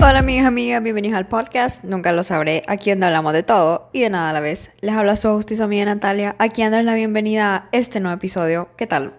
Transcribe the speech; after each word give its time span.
Hola 0.00 0.22
mis 0.22 0.44
amigas, 0.44 0.82
bienvenidos 0.82 1.16
al 1.16 1.28
podcast 1.28 1.84
Nunca 1.84 2.10
lo 2.10 2.24
sabré, 2.24 2.64
aquí 2.66 2.90
donde 2.90 3.06
hablamos 3.06 3.32
de 3.32 3.44
todo 3.44 3.88
y 3.92 4.00
de 4.00 4.10
nada 4.10 4.30
a 4.30 4.32
la 4.32 4.40
vez. 4.40 4.72
Les 4.80 4.96
habla 4.96 5.14
su 5.14 5.28
justicia 5.28 5.64
amiga 5.64 5.84
Natalia, 5.84 6.34
aquí 6.40 6.62
dándoles 6.62 6.86
la 6.86 6.94
bienvenida 6.94 7.54
a 7.54 7.68
este 7.70 8.00
nuevo 8.00 8.16
episodio. 8.16 8.70
¿Qué 8.76 8.88
tal? 8.88 9.12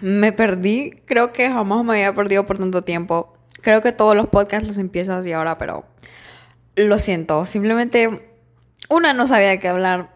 Me 0.00 0.32
perdí, 0.32 0.90
creo 1.04 1.28
que 1.28 1.48
jamás 1.48 1.84
me 1.84 1.92
había 1.92 2.12
perdido 2.12 2.44
por 2.44 2.58
tanto 2.58 2.82
tiempo. 2.82 3.32
Creo 3.62 3.80
que 3.82 3.92
todos 3.92 4.16
los 4.16 4.26
podcasts 4.26 4.66
los 4.66 4.78
empiezo 4.78 5.14
así 5.14 5.32
ahora, 5.32 5.58
pero 5.58 5.84
lo 6.74 6.98
siento. 6.98 7.44
Simplemente, 7.44 8.32
una, 8.88 9.12
no 9.12 9.28
sabía 9.28 9.50
de 9.50 9.60
qué 9.60 9.68
hablar. 9.68 10.10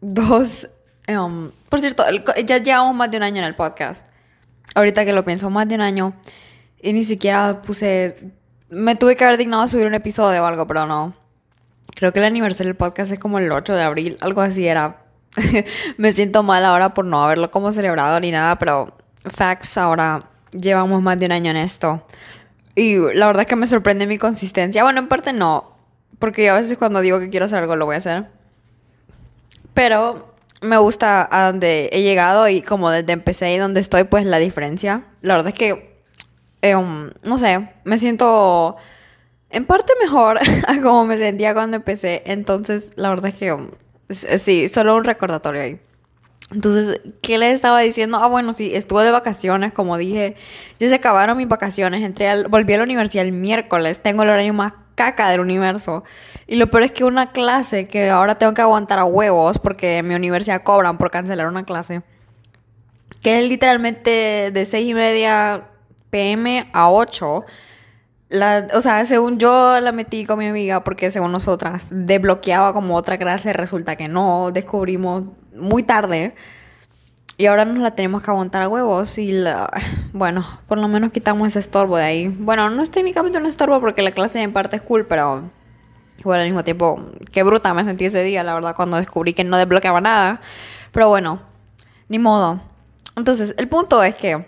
Dos, 0.00 0.70
em, 1.06 1.52
por 1.68 1.78
cierto, 1.78 2.04
ya 2.44 2.58
llevamos 2.58 2.96
más 2.96 3.12
de 3.12 3.18
un 3.18 3.22
año 3.22 3.38
en 3.38 3.44
el 3.44 3.54
podcast. 3.54 4.08
Ahorita 4.74 5.04
que 5.04 5.12
lo 5.12 5.24
pienso, 5.24 5.50
más 5.50 5.68
de 5.68 5.76
un 5.76 5.80
año. 5.80 6.14
Y 6.80 6.92
ni 6.92 7.04
siquiera 7.04 7.62
puse. 7.62 8.32
Me 8.68 8.96
tuve 8.96 9.16
que 9.16 9.24
haber 9.24 9.38
dignado 9.38 9.62
a 9.62 9.68
subir 9.68 9.86
un 9.86 9.94
episodio 9.94 10.42
o 10.42 10.46
algo, 10.46 10.66
pero 10.66 10.86
no. 10.86 11.14
Creo 11.94 12.12
que 12.12 12.18
el 12.18 12.24
aniversario 12.24 12.70
del 12.70 12.76
podcast 12.76 13.12
es 13.12 13.18
como 13.18 13.38
el 13.38 13.50
8 13.50 13.74
de 13.74 13.82
abril, 13.82 14.16
algo 14.20 14.40
así 14.40 14.66
era. 14.66 15.04
Me 15.96 16.12
siento 16.12 16.42
mal 16.42 16.64
ahora 16.64 16.94
por 16.94 17.04
no 17.04 17.22
haberlo 17.22 17.50
como 17.50 17.72
celebrado 17.72 18.18
ni 18.20 18.30
nada, 18.30 18.58
pero 18.58 18.96
facts, 19.24 19.78
ahora 19.78 20.28
llevamos 20.50 21.02
más 21.02 21.18
de 21.18 21.26
un 21.26 21.32
año 21.32 21.50
en 21.50 21.56
esto. 21.56 22.04
Y 22.74 22.96
la 23.14 23.26
verdad 23.28 23.42
es 23.42 23.46
que 23.46 23.56
me 23.56 23.66
sorprende 23.66 24.06
mi 24.06 24.18
consistencia. 24.18 24.82
Bueno, 24.82 24.98
en 24.98 25.08
parte 25.08 25.32
no, 25.32 25.76
porque 26.18 26.50
a 26.50 26.54
veces 26.54 26.76
cuando 26.76 27.00
digo 27.00 27.20
que 27.20 27.30
quiero 27.30 27.46
hacer 27.46 27.60
algo 27.60 27.76
lo 27.76 27.86
voy 27.86 27.94
a 27.94 27.98
hacer. 27.98 28.26
Pero 29.74 30.33
me 30.64 30.78
gusta 30.78 31.28
a 31.30 31.46
donde 31.46 31.88
he 31.92 32.02
llegado 32.02 32.48
y 32.48 32.62
como 32.62 32.90
desde 32.90 33.12
empecé 33.12 33.52
y 33.54 33.58
donde 33.58 33.80
estoy, 33.80 34.04
pues 34.04 34.26
la 34.26 34.38
diferencia. 34.38 35.04
La 35.22 35.34
verdad 35.34 35.48
es 35.48 35.54
que, 35.54 36.02
em, 36.62 37.12
no 37.22 37.38
sé, 37.38 37.68
me 37.84 37.98
siento 37.98 38.76
en 39.50 39.66
parte 39.66 39.92
mejor 40.02 40.38
a 40.66 40.80
como 40.82 41.04
me 41.04 41.18
sentía 41.18 41.54
cuando 41.54 41.76
empecé. 41.76 42.22
Entonces, 42.26 42.92
la 42.96 43.10
verdad 43.10 43.26
es 43.26 43.34
que, 43.34 43.52
um, 43.52 43.70
sí, 44.08 44.68
solo 44.68 44.96
un 44.96 45.04
recordatorio 45.04 45.62
ahí. 45.62 45.80
Entonces, 46.50 47.00
¿qué 47.22 47.38
le 47.38 47.50
estaba 47.50 47.80
diciendo? 47.80 48.18
Ah, 48.18 48.28
bueno, 48.28 48.52
sí, 48.52 48.70
estuve 48.74 49.04
de 49.04 49.10
vacaciones, 49.10 49.72
como 49.72 49.96
dije. 49.96 50.36
Ya 50.78 50.88
se 50.88 50.94
acabaron 50.94 51.36
mis 51.36 51.48
vacaciones. 51.48 52.02
Entré 52.02 52.28
al, 52.28 52.48
volví 52.48 52.72
a 52.74 52.78
la 52.78 52.84
universidad 52.84 53.24
el 53.24 53.32
miércoles. 53.32 54.02
Tengo 54.02 54.22
el 54.22 54.30
horario 54.30 54.52
más 54.52 54.74
caca 54.94 55.30
del 55.30 55.40
universo. 55.40 56.04
Y 56.46 56.56
lo 56.56 56.70
peor 56.70 56.84
es 56.84 56.92
que 56.92 57.04
una 57.04 57.32
clase 57.32 57.86
que 57.88 58.10
ahora 58.10 58.36
tengo 58.36 58.54
que 58.54 58.62
aguantar 58.62 58.98
a 58.98 59.04
huevos 59.04 59.58
porque 59.58 60.02
mi 60.02 60.14
universidad 60.14 60.62
cobran 60.62 60.98
por 60.98 61.10
cancelar 61.10 61.46
una 61.46 61.64
clase. 61.64 62.02
Que 63.22 63.38
es 63.38 63.48
literalmente 63.48 64.50
de 64.52 64.64
6 64.66 64.86
y 64.86 64.94
media 64.94 65.68
pm 66.10 66.68
a 66.72 66.90
8. 66.90 67.44
La, 68.28 68.66
o 68.74 68.80
sea, 68.80 69.04
según 69.06 69.38
yo 69.38 69.78
la 69.80 69.92
metí 69.92 70.24
con 70.24 70.38
mi 70.38 70.46
amiga 70.46 70.82
porque 70.82 71.10
según 71.10 71.30
nosotras 71.30 71.88
desbloqueaba 71.90 72.72
como 72.72 72.96
otra 72.96 73.18
clase, 73.18 73.52
resulta 73.52 73.96
que 73.96 74.08
no, 74.08 74.50
descubrimos 74.52 75.24
muy 75.54 75.82
tarde. 75.82 76.34
Y 77.36 77.46
ahora 77.46 77.64
nos 77.64 77.78
la 77.78 77.90
tenemos 77.92 78.22
que 78.22 78.30
aguantar 78.30 78.62
a 78.62 78.68
huevos 78.68 79.18
y 79.18 79.32
la, 79.32 79.68
bueno, 80.12 80.46
por 80.68 80.78
lo 80.78 80.88
menos 80.88 81.12
quitamos 81.12 81.48
ese 81.48 81.58
estorbo 81.58 81.96
de 81.96 82.04
ahí. 82.04 82.28
Bueno, 82.28 82.70
no 82.70 82.82
es 82.82 82.90
técnicamente 82.90 83.38
un 83.38 83.46
estorbo 83.46 83.80
porque 83.80 84.02
la 84.02 84.12
clase 84.12 84.40
en 84.40 84.52
parte 84.52 84.76
es 84.76 84.82
cool, 84.82 85.06
pero 85.06 85.50
igual 86.18 86.40
al 86.40 86.46
mismo 86.46 86.64
tiempo, 86.64 87.00
qué 87.32 87.42
bruta 87.42 87.74
me 87.74 87.84
sentí 87.84 88.04
ese 88.04 88.22
día, 88.22 88.44
la 88.44 88.54
verdad, 88.54 88.74
cuando 88.76 88.96
descubrí 88.96 89.34
que 89.34 89.44
no 89.44 89.56
desbloqueaba 89.56 90.00
nada. 90.00 90.40
Pero 90.92 91.08
bueno, 91.08 91.42
ni 92.08 92.18
modo. 92.18 92.62
Entonces, 93.16 93.54
el 93.58 93.68
punto 93.68 94.02
es 94.02 94.14
que, 94.14 94.46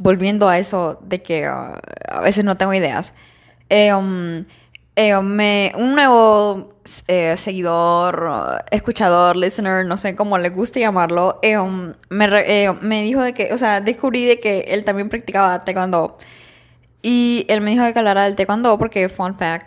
volviendo 0.00 0.48
a 0.48 0.58
eso 0.58 0.98
de 1.02 1.22
que 1.22 1.48
uh, 1.48 1.76
a 2.08 2.20
veces 2.20 2.44
no 2.44 2.56
tengo 2.56 2.74
ideas, 2.74 3.12
eh, 3.68 3.94
um, 3.94 4.44
eh, 4.96 5.20
me, 5.22 5.72
un 5.76 5.94
nuevo 5.94 6.74
eh, 7.06 7.36
seguidor, 7.36 8.64
escuchador, 8.70 9.36
listener, 9.36 9.86
no 9.86 9.96
sé 9.96 10.16
cómo 10.16 10.38
le 10.38 10.48
guste 10.48 10.80
llamarlo, 10.80 11.38
eh, 11.42 11.58
um, 11.58 11.92
me, 12.08 12.26
eh, 12.46 12.72
me, 12.80 13.02
dijo 13.02 13.22
de 13.22 13.32
que, 13.32 13.52
o 13.52 13.58
sea, 13.58 13.80
descubrí 13.80 14.24
de 14.24 14.40
que 14.40 14.60
él 14.68 14.84
también 14.84 15.08
practicaba 15.08 15.64
taekwondo. 15.64 16.16
Y 17.02 17.46
él 17.48 17.60
me 17.60 17.70
dijo 17.72 17.84
de 17.84 17.92
que 17.92 17.98
hablara 17.98 18.24
del 18.24 18.36
taekwondo 18.36 18.78
porque, 18.78 19.08
fun 19.08 19.34
fact, 19.34 19.66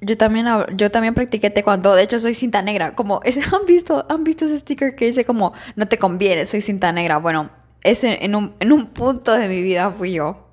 yo 0.00 0.18
también, 0.18 0.46
yo 0.76 0.90
también 0.90 1.14
practiqué 1.14 1.50
taekwondo. 1.50 1.94
De 1.94 2.02
hecho, 2.02 2.18
soy 2.18 2.34
cinta 2.34 2.62
negra. 2.62 2.94
Como, 2.94 3.20
¿han 3.52 3.66
visto, 3.66 4.06
¿han 4.08 4.24
visto 4.24 4.44
ese 4.44 4.58
sticker 4.58 4.96
que 4.96 5.06
dice 5.06 5.24
como, 5.24 5.52
no 5.76 5.86
te 5.86 5.98
conviene, 5.98 6.44
soy 6.44 6.60
cinta 6.60 6.92
negra? 6.92 7.18
Bueno, 7.18 7.50
ese 7.84 8.24
en 8.24 8.34
un, 8.34 8.54
en 8.60 8.72
un 8.72 8.86
punto 8.86 9.32
de 9.32 9.48
mi 9.48 9.62
vida 9.62 9.90
fui 9.90 10.12
yo. 10.12 10.38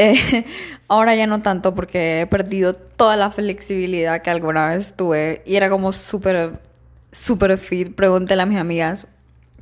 Eh, 0.00 0.44
ahora 0.86 1.16
ya 1.16 1.26
no 1.26 1.42
tanto 1.42 1.74
porque 1.74 2.20
he 2.20 2.26
perdido 2.26 2.74
toda 2.74 3.16
la 3.16 3.32
flexibilidad 3.32 4.22
que 4.22 4.30
alguna 4.30 4.68
vez 4.68 4.94
tuve 4.94 5.42
y 5.44 5.56
era 5.56 5.68
como 5.70 5.92
súper, 5.92 6.60
súper 7.10 7.58
fit. 7.58 7.96
Pregúntale 7.96 8.42
a 8.42 8.46
mis 8.46 8.58
amigas. 8.58 9.08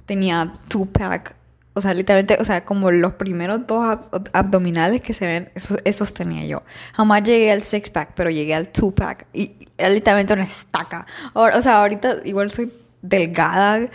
Tenía 0.05 0.53
two-pack. 0.69 1.37
O 1.73 1.81
sea, 1.81 1.95
literalmente, 1.95 2.37
o 2.39 2.45
sea, 2.45 2.67
como 2.67 2.91
los 2.91 3.15
primeros 3.15 3.67
dos 3.67 3.99
abdominales 4.35 5.01
que 5.01 5.15
se 5.15 5.27
ven, 5.27 5.51
esos, 5.55 5.79
esos 5.85 6.13
tenía 6.13 6.45
yo. 6.45 6.63
Jamás 6.93 7.23
llegué 7.23 7.51
al 7.51 7.63
six-pack, 7.63 8.13
pero 8.15 8.29
llegué 8.29 8.55
al 8.55 8.69
two-pack. 8.69 9.29
Y 9.33 9.53
era 9.79 9.89
literalmente 9.89 10.35
una 10.35 10.45
estaca. 10.45 11.07
o 11.33 11.63
sea, 11.63 11.81
ahorita 11.81 12.17
igual 12.25 12.51
soy 12.51 12.71
delgada, 13.01 13.89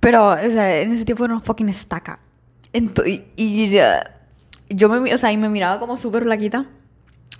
pero, 0.00 0.30
o 0.30 0.36
sea, 0.50 0.80
en 0.80 0.92
ese 0.92 1.04
tiempo 1.04 1.24
era 1.24 1.34
una 1.34 1.42
fucking 1.42 1.68
estaca. 1.68 2.18
Entonces, 2.72 3.22
y, 3.36 3.76
yo 4.68 4.88
me, 4.88 5.12
o 5.12 5.18
sea, 5.18 5.32
y 5.32 5.36
me 5.36 5.48
miraba 5.48 5.78
como 5.78 5.96
súper 5.96 6.22
flaquita. 6.24 6.66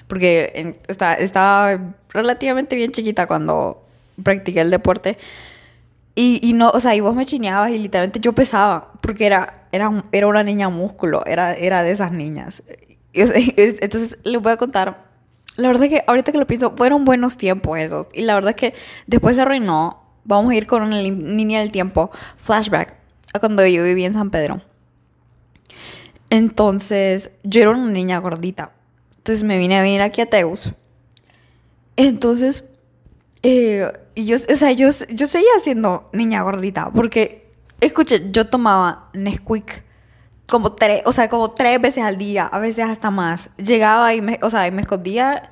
Porque 0.06 0.78
estaba 0.88 1.94
relativamente 2.10 2.76
bien 2.76 2.92
chiquita 2.92 3.26
cuando 3.26 3.86
practiqué 4.22 4.60
el 4.60 4.70
deporte. 4.70 5.16
Y, 6.14 6.40
y, 6.46 6.52
no, 6.52 6.68
o 6.68 6.80
sea, 6.80 6.94
y 6.94 7.00
vos 7.00 7.14
me 7.14 7.24
chineabas 7.24 7.70
y 7.70 7.78
literalmente 7.78 8.20
yo 8.20 8.34
pesaba. 8.34 8.92
Porque 9.00 9.26
era, 9.26 9.66
era, 9.72 10.04
era 10.12 10.26
una 10.26 10.42
niña 10.42 10.68
músculo. 10.68 11.24
Era, 11.24 11.54
era 11.54 11.82
de 11.82 11.92
esas 11.92 12.12
niñas. 12.12 12.62
Entonces 13.14 14.18
les 14.24 14.42
voy 14.42 14.52
a 14.52 14.56
contar. 14.56 15.10
La 15.56 15.68
verdad 15.68 15.84
es 15.84 15.90
que 15.90 16.04
ahorita 16.06 16.32
que 16.32 16.38
lo 16.38 16.46
pienso, 16.46 16.74
fueron 16.76 17.04
buenos 17.04 17.36
tiempos 17.36 17.78
esos. 17.78 18.08
Y 18.12 18.22
la 18.22 18.34
verdad 18.34 18.50
es 18.50 18.56
que 18.56 18.74
después 19.06 19.36
se 19.36 19.42
arruinó. 19.42 20.02
Vamos 20.24 20.52
a 20.52 20.54
ir 20.54 20.66
con 20.66 20.82
una 20.82 20.98
línea 21.00 21.60
del 21.60 21.72
tiempo. 21.72 22.10
Flashback. 22.36 22.94
A 23.34 23.38
cuando 23.38 23.66
yo 23.66 23.82
viví 23.82 24.04
en 24.04 24.12
San 24.12 24.30
Pedro. 24.30 24.62
Entonces, 26.32 27.32
yo 27.42 27.60
era 27.60 27.72
una 27.72 27.92
niña 27.92 28.16
gordita. 28.16 28.72
Entonces 29.18 29.44
me 29.44 29.58
vine 29.58 29.76
a 29.76 29.82
venir 29.82 30.00
aquí 30.00 30.22
a 30.22 30.30
Teus. 30.30 30.72
Entonces, 31.96 32.64
eh, 33.42 33.86
yo, 34.16 34.36
o 34.36 34.56
sea, 34.56 34.72
yo, 34.72 34.88
yo 35.10 35.26
seguía 35.26 35.50
siendo 35.60 36.08
niña 36.14 36.40
gordita. 36.40 36.90
Porque, 36.90 37.52
escuche, 37.82 38.30
yo 38.30 38.46
tomaba 38.48 39.10
Nesquik 39.12 39.84
como 40.48 40.72
tres, 40.72 41.02
o 41.04 41.12
sea, 41.12 41.28
como 41.28 41.50
tres 41.50 41.78
veces 41.82 42.02
al 42.02 42.16
día, 42.16 42.46
a 42.46 42.58
veces 42.60 42.86
hasta 42.86 43.10
más. 43.10 43.50
Llegaba 43.58 44.14
y 44.14 44.22
me, 44.22 44.38
o 44.40 44.48
sea, 44.48 44.66
y 44.66 44.70
me 44.70 44.80
escondía 44.80 45.50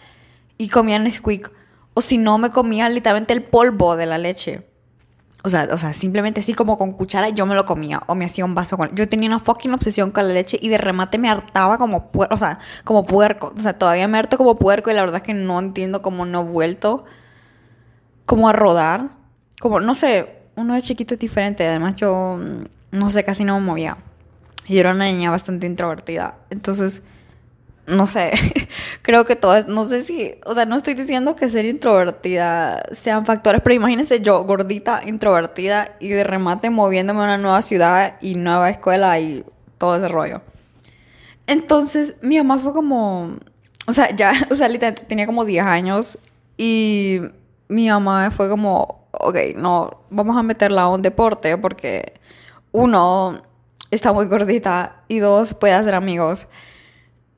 y 0.57 0.71
comía 0.71 0.99
Nesquik. 0.99 1.53
O 1.93 2.01
si 2.01 2.17
no, 2.17 2.39
me 2.39 2.49
comía 2.49 2.89
literalmente 2.89 3.35
el 3.35 3.43
polvo 3.43 3.97
de 3.97 4.07
la 4.07 4.17
leche. 4.17 4.67
O 5.43 5.49
sea, 5.49 5.69
o 5.73 5.77
sea, 5.79 5.95
simplemente 5.95 6.41
así 6.41 6.53
como 6.53 6.77
con 6.77 6.93
cuchara 6.93 7.31
yo 7.31 7.47
me 7.47 7.55
lo 7.55 7.65
comía 7.65 8.03
o 8.07 8.15
me 8.15 8.27
hacía 8.27 8.45
un 8.45 8.55
vaso 8.55 8.77
con... 8.77 8.95
Yo 8.95 9.09
tenía 9.09 9.29
una 9.29 9.39
fucking 9.39 9.73
obsesión 9.73 10.11
con 10.11 10.29
la 10.29 10.35
leche 10.35 10.59
y 10.61 10.69
de 10.69 10.77
remate 10.77 11.17
me 11.17 11.31
hartaba 11.31 11.79
como 11.79 12.11
puerco, 12.11 12.35
o 12.35 12.39
sea, 12.39 12.59
como 12.85 13.05
puerco. 13.05 13.55
O 13.57 13.61
sea, 13.61 13.73
todavía 13.73 14.07
me 14.07 14.19
harto 14.19 14.37
como 14.37 14.57
puerco 14.57 14.91
y 14.91 14.95
la 14.95 15.01
verdad 15.01 15.17
es 15.17 15.23
que 15.23 15.35
no 15.35 15.59
entiendo 15.59 16.03
cómo 16.03 16.27
no 16.27 16.43
he 16.43 16.45
vuelto 16.45 17.05
como 18.27 18.49
a 18.49 18.53
rodar. 18.53 19.13
Como, 19.61 19.81
no 19.81 19.95
sé, 19.95 20.43
uno 20.57 20.75
de 20.75 20.83
chiquito 20.83 21.15
es 21.15 21.21
diferente. 21.21 21.67
Además 21.67 21.97
yo, 21.97 22.39
no 22.91 23.11
sé, 23.11 23.25
casi 23.25 23.45
no 23.45 23.59
me 23.59 23.65
movía. 23.65 23.97
Y 24.67 24.79
era 24.79 24.93
una 24.93 25.07
niña 25.07 25.31
bastante 25.31 25.67
introvertida. 25.67 26.37
Entonces 26.51 27.03
no 27.91 28.07
sé, 28.07 28.33
creo 29.03 29.25
que 29.25 29.37
todo 29.37 29.57
es, 29.57 29.67
no 29.67 29.85
sé 29.85 30.03
si, 30.03 30.35
o 30.47 30.55
sea, 30.55 30.67
no 30.67 30.77
estoy 30.77 30.95
diciendo 30.95 31.35
que 31.35 31.49
ser 31.49 31.65
introvertida 31.65 32.83
sean 32.93 33.25
factores, 33.27 33.61
pero 33.63 33.75
imagínense 33.75 34.21
yo, 34.21 34.45
gordita, 34.45 35.03
introvertida 35.07 35.97
y 36.01 36.09
de 36.09 36.25
remate 36.25 36.71
moviéndome 36.71 37.21
a 37.21 37.25
una 37.25 37.39
nueva 37.39 37.63
ciudad 37.63 38.17
y 38.21 38.35
nueva 38.35 38.71
escuela 38.71 39.19
y 39.21 39.45
todo 39.79 39.97
ese 39.97 40.09
rollo. 40.09 40.43
Entonces, 41.47 42.17
mi 42.21 42.37
mamá 42.39 42.59
fue 42.59 42.73
como, 42.73 43.37
o 43.87 43.93
sea, 43.93 44.15
ya, 44.15 44.33
o 44.51 44.55
sea, 44.55 44.69
literalmente 44.69 45.05
tenía 45.07 45.27
como 45.27 45.45
10 45.45 45.65
años 45.65 46.19
y 46.57 47.21
mi 47.69 47.89
mamá 47.89 48.31
fue 48.31 48.49
como, 48.49 49.09
ok, 49.13 49.37
no, 49.57 50.03
vamos 50.11 50.37
a 50.37 50.43
meterla 50.43 50.83
a 50.83 50.89
un 50.89 51.03
deporte 51.03 51.57
porque 51.57 52.15
uno, 52.73 53.43
está 53.91 54.13
muy 54.13 54.27
gordita 54.27 55.03
y 55.09 55.19
dos, 55.19 55.55
puede 55.55 55.75
hacer 55.75 55.95
amigos. 55.95 56.47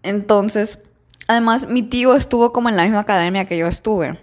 Entonces, 0.02 0.82
además, 1.28 1.68
mi 1.68 1.82
tío 1.82 2.14
estuvo 2.14 2.52
como 2.52 2.68
en 2.68 2.76
la 2.76 2.84
misma 2.84 3.00
academia 3.00 3.44
que 3.44 3.56
yo 3.56 3.66
estuve. 3.66 4.18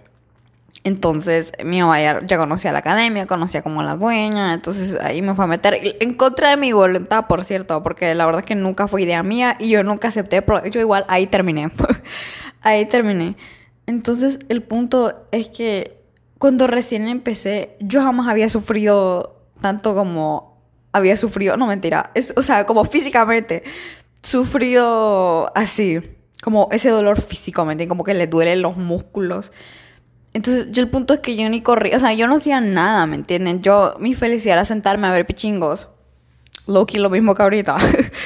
Entonces 0.82 1.52
mi 1.62 1.80
mamá 1.80 2.00
ya, 2.00 2.38
conocía 2.38 2.72
la 2.72 2.78
academia, 2.78 3.26
conocía 3.26 3.60
como 3.60 3.82
la 3.82 3.96
dueña, 3.96 4.54
entonces 4.54 4.96
ahí 5.02 5.20
me 5.20 5.34
fue 5.34 5.44
a 5.44 5.48
meter 5.48 5.78
en 6.00 6.14
contra 6.14 6.50
de 6.50 6.56
mi 6.56 6.72
voluntad, 6.72 7.26
por 7.26 7.44
cierto, 7.44 7.82
porque 7.82 8.14
la 8.14 8.24
verdad 8.24 8.40
es 8.40 8.46
que 8.46 8.54
nunca 8.54 8.88
fue 8.88 9.02
idea 9.02 9.22
mía 9.22 9.56
y 9.58 9.68
yo 9.68 9.82
nunca 9.82 10.08
acepté, 10.08 10.40
pero 10.40 10.64
yo 10.66 10.80
igual 10.80 11.04
ahí 11.08 11.26
terminé, 11.26 11.70
ahí 12.62 12.86
terminé. 12.86 13.36
Entonces 13.86 14.38
el 14.48 14.62
punto 14.62 15.26
es 15.32 15.50
que 15.50 16.00
cuando 16.38 16.66
recién 16.66 17.08
empecé, 17.08 17.76
yo 17.80 18.00
jamás 18.00 18.28
había 18.28 18.48
sufrido 18.48 19.36
tanto 19.60 19.94
como 19.94 20.62
había 20.92 21.16
sufrido, 21.18 21.58
no 21.58 21.66
mentira, 21.66 22.10
es, 22.14 22.32
o 22.36 22.42
sea, 22.42 22.64
como 22.64 22.84
físicamente, 22.84 23.64
sufrido 24.22 25.52
así, 25.54 26.00
como 26.42 26.68
ese 26.72 26.90
dolor 26.90 27.20
físico, 27.20 27.64
¿me 27.64 27.88
Como 27.88 28.04
que 28.04 28.14
le 28.14 28.26
duelen 28.26 28.62
los 28.62 28.76
músculos. 28.76 29.52
Entonces, 30.32 30.68
yo 30.70 30.82
el 30.82 30.88
punto 30.88 31.14
es 31.14 31.20
que 31.20 31.36
yo 31.36 31.48
ni 31.48 31.60
corría, 31.60 31.96
o 31.96 32.00
sea, 32.00 32.12
yo 32.14 32.26
no 32.26 32.36
hacía 32.36 32.60
nada, 32.60 33.06
¿me 33.06 33.16
entienden? 33.16 33.62
Yo, 33.62 33.94
mi 33.98 34.14
felicidad 34.14 34.54
era 34.54 34.64
sentarme 34.64 35.06
a 35.06 35.12
ver 35.12 35.26
pichingos. 35.26 35.88
Loki, 36.66 36.98
lo 36.98 37.10
mismo 37.10 37.34
que 37.34 37.42
ahorita. 37.42 37.76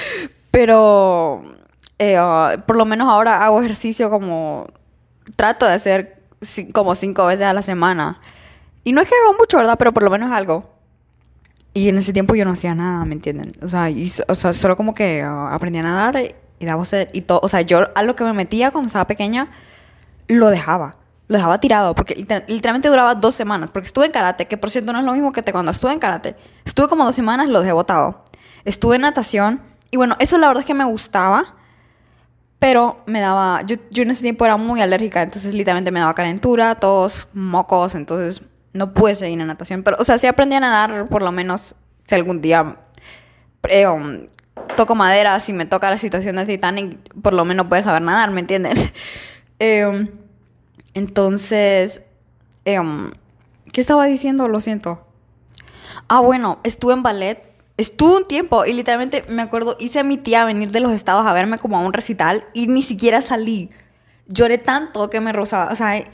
Pero, 0.50 1.42
eh, 1.98 2.16
ah, 2.18 2.56
por 2.66 2.76
lo 2.76 2.84
menos 2.84 3.08
ahora 3.08 3.44
hago 3.44 3.58
ejercicio 3.60 4.10
como, 4.10 4.66
trato 5.36 5.66
de 5.66 5.72
hacer 5.72 6.22
como 6.72 6.94
cinco 6.94 7.26
veces 7.26 7.46
a 7.46 7.52
la 7.54 7.62
semana. 7.62 8.20
Y 8.84 8.92
no 8.92 9.00
es 9.00 9.08
que 9.08 9.14
hago 9.24 9.36
mucho, 9.38 9.56
¿verdad? 9.56 9.76
Pero 9.78 9.92
por 9.92 10.02
lo 10.02 10.10
menos 10.10 10.30
algo. 10.30 10.70
Y 11.72 11.88
en 11.88 11.96
ese 11.98 12.12
tiempo 12.12 12.34
yo 12.34 12.44
no 12.44 12.52
hacía 12.52 12.74
nada, 12.74 13.04
¿me 13.04 13.14
entienden? 13.14 13.52
O 13.62 13.68
sea, 13.68 13.88
o 14.28 14.34
sea 14.34 14.54
solo 14.54 14.76
como 14.76 14.94
que 14.94 15.22
ah, 15.22 15.48
aprendí 15.52 15.78
a 15.78 15.82
nadar 15.82 16.16
y, 16.58 16.66
daba 16.66 16.84
y 17.12 17.22
todo. 17.22 17.40
O 17.42 17.48
sea, 17.48 17.60
yo 17.62 17.88
a 17.94 18.02
lo 18.02 18.14
que 18.16 18.24
me 18.24 18.32
metía 18.32 18.70
cuando 18.70 18.86
estaba 18.86 19.06
pequeña, 19.06 19.50
lo 20.28 20.50
dejaba 20.50 20.92
lo 21.28 21.38
dejaba 21.38 21.58
tirado 21.58 21.94
porque 21.94 22.14
literalmente 22.14 22.88
duraba 22.88 23.14
dos 23.14 23.34
semanas. 23.34 23.70
Porque 23.70 23.86
estuve 23.86 24.06
en 24.06 24.12
karate, 24.12 24.46
que 24.46 24.56
por 24.56 24.70
cierto 24.70 24.92
no 24.92 24.98
es 24.98 25.04
lo 25.04 25.12
mismo 25.12 25.32
que 25.32 25.42
te 25.42 25.52
cuando 25.52 25.70
estuve 25.70 25.92
en 25.92 25.98
karate. 25.98 26.36
Estuve 26.64 26.88
como 26.88 27.04
dos 27.04 27.14
semanas, 27.14 27.48
lo 27.48 27.60
dejé 27.60 27.72
botado. 27.72 28.24
Estuve 28.64 28.96
en 28.96 29.02
natación 29.02 29.62
y 29.90 29.96
bueno, 29.96 30.16
eso 30.18 30.38
la 30.38 30.48
verdad 30.48 30.60
es 30.60 30.66
que 30.66 30.74
me 30.74 30.84
gustaba. 30.84 31.56
Pero 32.58 33.02
me 33.06 33.20
daba. 33.20 33.62
Yo, 33.62 33.76
yo 33.90 34.04
en 34.04 34.10
ese 34.10 34.22
tiempo 34.22 34.44
era 34.44 34.56
muy 34.56 34.80
alérgica, 34.80 35.22
entonces 35.22 35.52
literalmente 35.52 35.90
me 35.90 36.00
daba 36.00 36.14
calentura, 36.14 36.76
tos, 36.76 37.28
mocos, 37.34 37.94
entonces 37.94 38.42
no 38.72 38.94
pude 38.94 39.14
seguir 39.14 39.38
en 39.38 39.46
natación. 39.46 39.82
Pero, 39.82 39.98
o 40.00 40.04
sea, 40.04 40.16
sí 40.16 40.26
aprendí 40.26 40.56
a 40.56 40.60
nadar, 40.60 41.04
por 41.06 41.22
lo 41.22 41.30
menos, 41.30 41.74
si 42.06 42.14
algún 42.14 42.40
día 42.40 42.76
eh, 43.64 43.86
um, 43.86 44.26
toco 44.76 44.94
madera, 44.94 45.38
si 45.40 45.52
me 45.52 45.66
toca 45.66 45.90
la 45.90 45.98
situación 45.98 46.36
de 46.36 46.46
Titanic, 46.46 46.98
por 47.22 47.34
lo 47.34 47.44
menos 47.44 47.66
puedes 47.66 47.84
saber 47.84 48.02
nadar, 48.02 48.30
¿me 48.30 48.40
entienden? 48.40 48.76
um, 48.78 50.08
entonces, 50.94 52.02
em, 52.64 53.12
¿qué 53.72 53.80
estaba 53.80 54.06
diciendo? 54.06 54.48
Lo 54.48 54.60
siento. 54.60 55.06
Ah, 56.08 56.20
bueno, 56.20 56.58
estuve 56.64 56.92
en 56.92 57.02
ballet. 57.02 57.42
Estuve 57.76 58.18
un 58.18 58.28
tiempo 58.28 58.64
y 58.64 58.72
literalmente 58.72 59.24
me 59.28 59.42
acuerdo, 59.42 59.76
hice 59.80 59.98
a 59.98 60.04
mi 60.04 60.16
tía 60.16 60.44
venir 60.44 60.70
de 60.70 60.78
los 60.78 60.92
estados 60.92 61.26
a 61.26 61.32
verme 61.32 61.58
como 61.58 61.76
a 61.76 61.80
un 61.80 61.92
recital 61.92 62.44
y 62.54 62.68
ni 62.68 62.82
siquiera 62.82 63.20
salí. 63.20 63.70
Lloré 64.26 64.58
tanto 64.58 65.10
que 65.10 65.20
me 65.20 65.32
rozaba. 65.32 65.72
O 65.72 65.74
sea, 65.74 66.04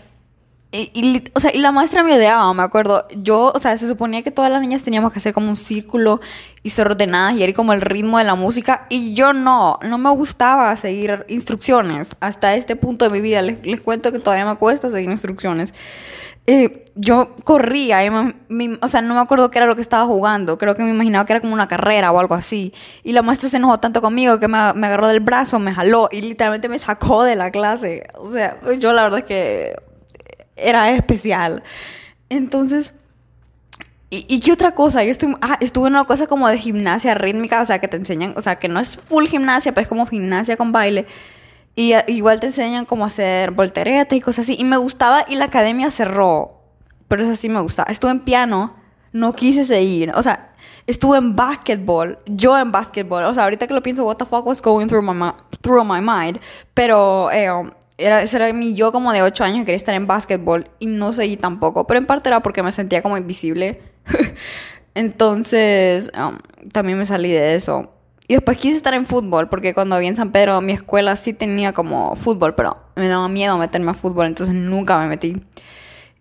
y, 0.73 1.25
o 1.35 1.41
sea, 1.41 1.51
y 1.53 1.59
la 1.59 1.73
maestra 1.73 2.05
me 2.05 2.15
odiaba, 2.15 2.53
me 2.55 2.63
acuerdo. 2.63 3.09
Yo, 3.17 3.53
o 3.53 3.59
sea, 3.59 3.77
se 3.77 3.89
suponía 3.89 4.23
que 4.23 4.31
todas 4.31 4.53
las 4.53 4.61
niñas 4.61 4.85
teníamos 4.85 5.13
que 5.13 5.19
hacer 5.19 5.35
como 5.35 5.49
un 5.49 5.57
círculo 5.57 6.21
y 6.63 6.71
ser 6.71 6.87
ordenadas 6.87 7.35
y 7.37 7.43
era 7.43 7.53
como 7.55 7.73
el 7.73 7.81
ritmo 7.81 8.19
de 8.19 8.25
la 8.25 8.37
música. 8.37 8.87
Y 8.89 9.13
yo 9.15 9.33
no, 9.33 9.81
no 9.83 9.99
me 9.99 10.11
gustaba 10.11 10.75
seguir 10.77 11.25
instrucciones. 11.29 12.11
Hasta 12.21 12.55
este 12.55 12.77
punto 12.77 13.05
de 13.05 13.11
mi 13.11 13.21
vida, 13.21 13.43
les, 13.43 13.67
les 13.67 13.81
cuento 13.81 14.13
que 14.13 14.21
todavía 14.21 14.47
me 14.47 14.57
cuesta 14.57 14.91
seguir 14.91 15.11
instrucciones. 15.11 15.75
Eh, 16.47 16.85
yo 16.95 17.35
corría, 17.45 18.05
y 18.05 18.09
o 18.81 18.89
sea, 18.89 19.03
no 19.03 19.15
me 19.15 19.21
acuerdo 19.21 19.51
qué 19.51 19.59
era 19.59 19.67
lo 19.67 19.75
que 19.75 19.83
estaba 19.83 20.07
jugando. 20.07 20.57
Creo 20.57 20.75
que 20.75 20.83
me 20.85 20.91
imaginaba 20.91 21.25
que 21.25 21.33
era 21.33 21.41
como 21.41 21.53
una 21.53 21.67
carrera 21.67 22.13
o 22.13 22.21
algo 22.21 22.35
así. 22.37 22.73
Y 23.03 23.13
la 23.13 23.23
maestra 23.23 23.49
se 23.49 23.57
enojó 23.57 23.79
tanto 23.79 24.01
conmigo 24.01 24.39
que 24.39 24.47
me, 24.47 24.73
me 24.75 24.87
agarró 24.87 25.09
del 25.09 25.21
brazo, 25.21 25.59
me 25.59 25.73
jaló 25.73 26.09
y 26.13 26.21
literalmente 26.23 26.69
me 26.69 26.79
sacó 26.79 27.25
de 27.25 27.37
la 27.37 27.51
clase. 27.51 28.05
O 28.19 28.33
sea, 28.33 28.57
yo 28.79 28.93
la 28.93 29.03
verdad 29.03 29.21
es 29.21 29.25
que 29.25 29.90
era 30.63 30.91
especial. 30.93 31.63
Entonces, 32.29 32.95
¿y, 34.11 34.41
qué 34.41 34.53
otra 34.53 34.75
cosa? 34.75 35.05
Yo 35.05 35.11
estuve, 35.11 35.37
ah, 35.41 35.59
estuve 35.61 35.89
en 35.89 35.95
una 35.95 36.05
cosa 36.05 36.27
como 36.27 36.49
de 36.49 36.59
gimnasia 36.59 37.15
rítmica, 37.15 37.61
o 37.61 37.65
sea, 37.65 37.79
que 37.79 37.89
te 37.89 37.97
enseñan, 37.97 38.35
o 38.37 38.43
sea, 38.43 38.57
que 38.57 38.69
no 38.69 38.81
es 38.81 38.97
full 38.97 39.27
gimnasia, 39.27 39.73
pero 39.73 39.83
es 39.83 39.89
como 39.89 40.07
gimnasia 40.07 40.57
con 40.57 40.73
baile. 40.73 41.07
Y 41.77 41.95
igual 42.09 42.41
te 42.41 42.49
enseñan 42.49 42.85
cómo 42.85 43.05
hacer 43.05 43.53
volteretas 43.53 44.17
y 44.17 44.21
cosas 44.21 44.45
así. 44.47 44.57
Y 44.59 44.65
me 44.65 44.77
gustaba 44.77 45.25
y 45.29 45.37
la 45.37 45.47
academia 45.47 45.91
cerró. 45.91 46.61
Pero 47.09 47.25
eso 47.25 47.35
sí 47.35 47.49
me 47.49 47.61
gustaba. 47.61 47.91
Estuve 47.91 48.11
en 48.11 48.21
piano, 48.21 48.75
no 49.13 49.35
quise 49.35 49.65
seguir. 49.65 50.13
O 50.15 50.23
sea, 50.23 50.53
estuve 50.87 51.19
en 51.19 51.35
basketball, 51.35 52.19
yo 52.27 52.59
en 52.59 52.71
basketball. 52.73 53.25
O 53.25 53.35
sea, 53.35 53.45
ahorita 53.45 53.67
que 53.67 53.75
lo 53.75 53.83
pienso, 53.83 54.05
what 54.05 54.17
the 54.17 54.27
fuck 54.27 54.47
was 54.47 54.61
going 54.61 54.89
through 54.89 55.03
my, 55.03 55.33
through 55.63 55.85
my 55.85 56.01
mind. 56.01 56.41
Pero 56.75 57.31
eh, 57.33 57.49
era, 58.01 58.23
ese 58.23 58.37
era 58.37 58.53
mi 58.53 58.75
yo 58.75 58.93
como 58.93 59.13
de 59.13 59.23
8 59.23 59.45
años 59.45 59.59
que 59.61 59.67
quería 59.67 59.77
estar 59.77 59.95
en 59.95 60.07
básquetbol 60.07 60.71
y 60.79 60.87
no 60.87 61.13
seguí 61.13 61.37
tampoco, 61.37 61.87
pero 61.87 61.99
en 61.99 62.07
parte 62.07 62.29
era 62.29 62.41
porque 62.41 62.63
me 62.63 62.73
sentía 62.73 63.03
como 63.03 63.17
invisible. 63.17 63.81
Entonces, 64.95 66.11
um, 66.19 66.39
también 66.73 66.99
me 66.99 67.05
salí 67.05 67.31
de 67.31 67.55
eso. 67.55 67.93
Y 68.27 68.35
después 68.35 68.59
quise 68.59 68.77
estar 68.77 68.95
en 68.95 69.07
fútbol, 69.07 69.49
porque 69.49 69.75
cuando 69.75 69.99
vi 69.99 70.07
en 70.07 70.17
San 70.17 70.31
Pedro, 70.31 70.61
mi 70.61 70.73
escuela 70.73 71.17
sí 71.17 71.33
tenía 71.33 71.73
como 71.73 72.15
fútbol, 72.15 72.55
pero 72.55 72.77
me 72.95 73.09
daba 73.09 73.29
miedo 73.29 73.59
meterme 73.59 73.91
a 73.91 73.95
fútbol, 73.95 74.27
entonces 74.27 74.55
nunca 74.55 74.99
me 74.99 75.09
metí. 75.09 75.43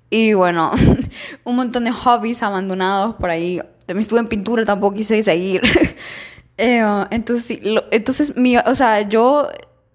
Y 0.10 0.34
bueno, 0.34 0.72
un 1.44 1.56
montón 1.56 1.84
de 1.84 1.92
hobbies 1.92 2.42
abandonados 2.42 3.16
por 3.16 3.30
ahí. 3.30 3.62
También 3.86 4.02
estuve 4.02 4.20
en 4.20 4.28
pintura, 4.28 4.66
tampoco 4.66 4.96
quise 4.96 5.24
seguir. 5.24 5.62
Eh, 6.62 6.84
entonces, 7.12 7.46
sí, 7.46 7.62
entonces, 7.90 8.36
mi, 8.36 8.58
o 8.58 8.76
sea, 8.76 9.08
yo 9.08 9.48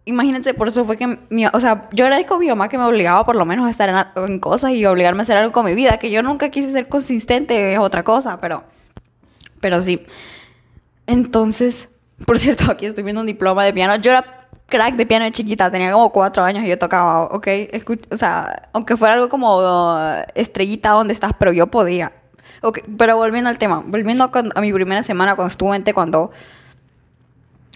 imagínense, 0.05 0.55
por 0.55 0.69
eso 0.69 0.85
fue 0.85 0.97
que, 0.97 1.19
mi, 1.31 1.47
o 1.47 1.61
sea, 1.61 1.89
yo 1.93 2.05
agradezco 2.05 2.35
a 2.35 2.39
mi 2.39 2.49
mamá 2.49 2.69
que 2.69 2.79
me 2.79 2.85
obligaba 2.85 3.25
por 3.25 3.37
lo 3.37 3.45
menos 3.45 3.67
a 3.67 3.71
estar 3.71 4.13
en, 4.17 4.39
cosas 4.39 4.73
y 4.73 4.85
obligarme 4.85 5.21
a 5.21 5.23
hacer 5.23 5.37
algo 5.37 5.53
con 5.53 5.65
mi 5.65 5.75
vida, 5.75 5.99
que 5.99 6.11
yo 6.11 6.23
nunca 6.23 6.51
quise 6.51 6.73
ser 6.73 6.89
consistente, 6.89 7.73
es 7.73 7.79
otra 7.79 8.03
cosa, 8.03 8.41
pero, 8.41 8.65
pero 9.61 9.81
sí. 9.81 10.05
Entonces, 11.07 11.89
por 12.27 12.39
cierto, 12.39 12.65
aquí 12.71 12.87
estoy 12.87 13.05
viendo 13.05 13.21
un 13.21 13.27
diploma 13.27 13.65
de 13.65 13.73
piano. 13.73 13.97
Yo 13.97 14.11
era 14.11 14.49
crack 14.67 14.97
de 14.97 15.07
piano 15.07 15.25
de 15.25 15.33
chiquita, 15.33 15.71
tenía 15.71 15.93
como 15.93 16.11
cuatro 16.11 16.43
años 16.45 16.65
y 16.65 16.69
yo 16.69 16.79
tocaba, 16.79 17.25
ok, 17.25 17.49
o 18.11 18.17
sea, 18.17 18.69
aunque 18.73 18.97
fuera 18.97 19.15
algo 19.15 19.29
como 19.29 19.59
uh, 19.59 20.23
estrellita 20.35 20.91
donde 20.91 21.15
estás, 21.15 21.33
pero 21.39 21.53
yo 21.53 21.67
podía. 21.69 22.13
Okay, 22.63 22.83
pero 22.97 23.17
volviendo 23.17 23.51
al 23.51 23.59
tema, 23.59 23.83
volviendo 23.87 24.25
a, 24.25 24.31
a 24.55 24.61
mi 24.63 24.73
primera 24.73 25.03
semana 25.03 25.35
cuando 25.37 25.51
estuve 25.51 25.77
en 25.77 25.83
cuando 25.93 26.31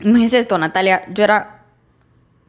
imagínense 0.01 0.39
esto, 0.39 0.57
Natalia, 0.59 1.03
yo 1.13 1.25
era 1.25 1.57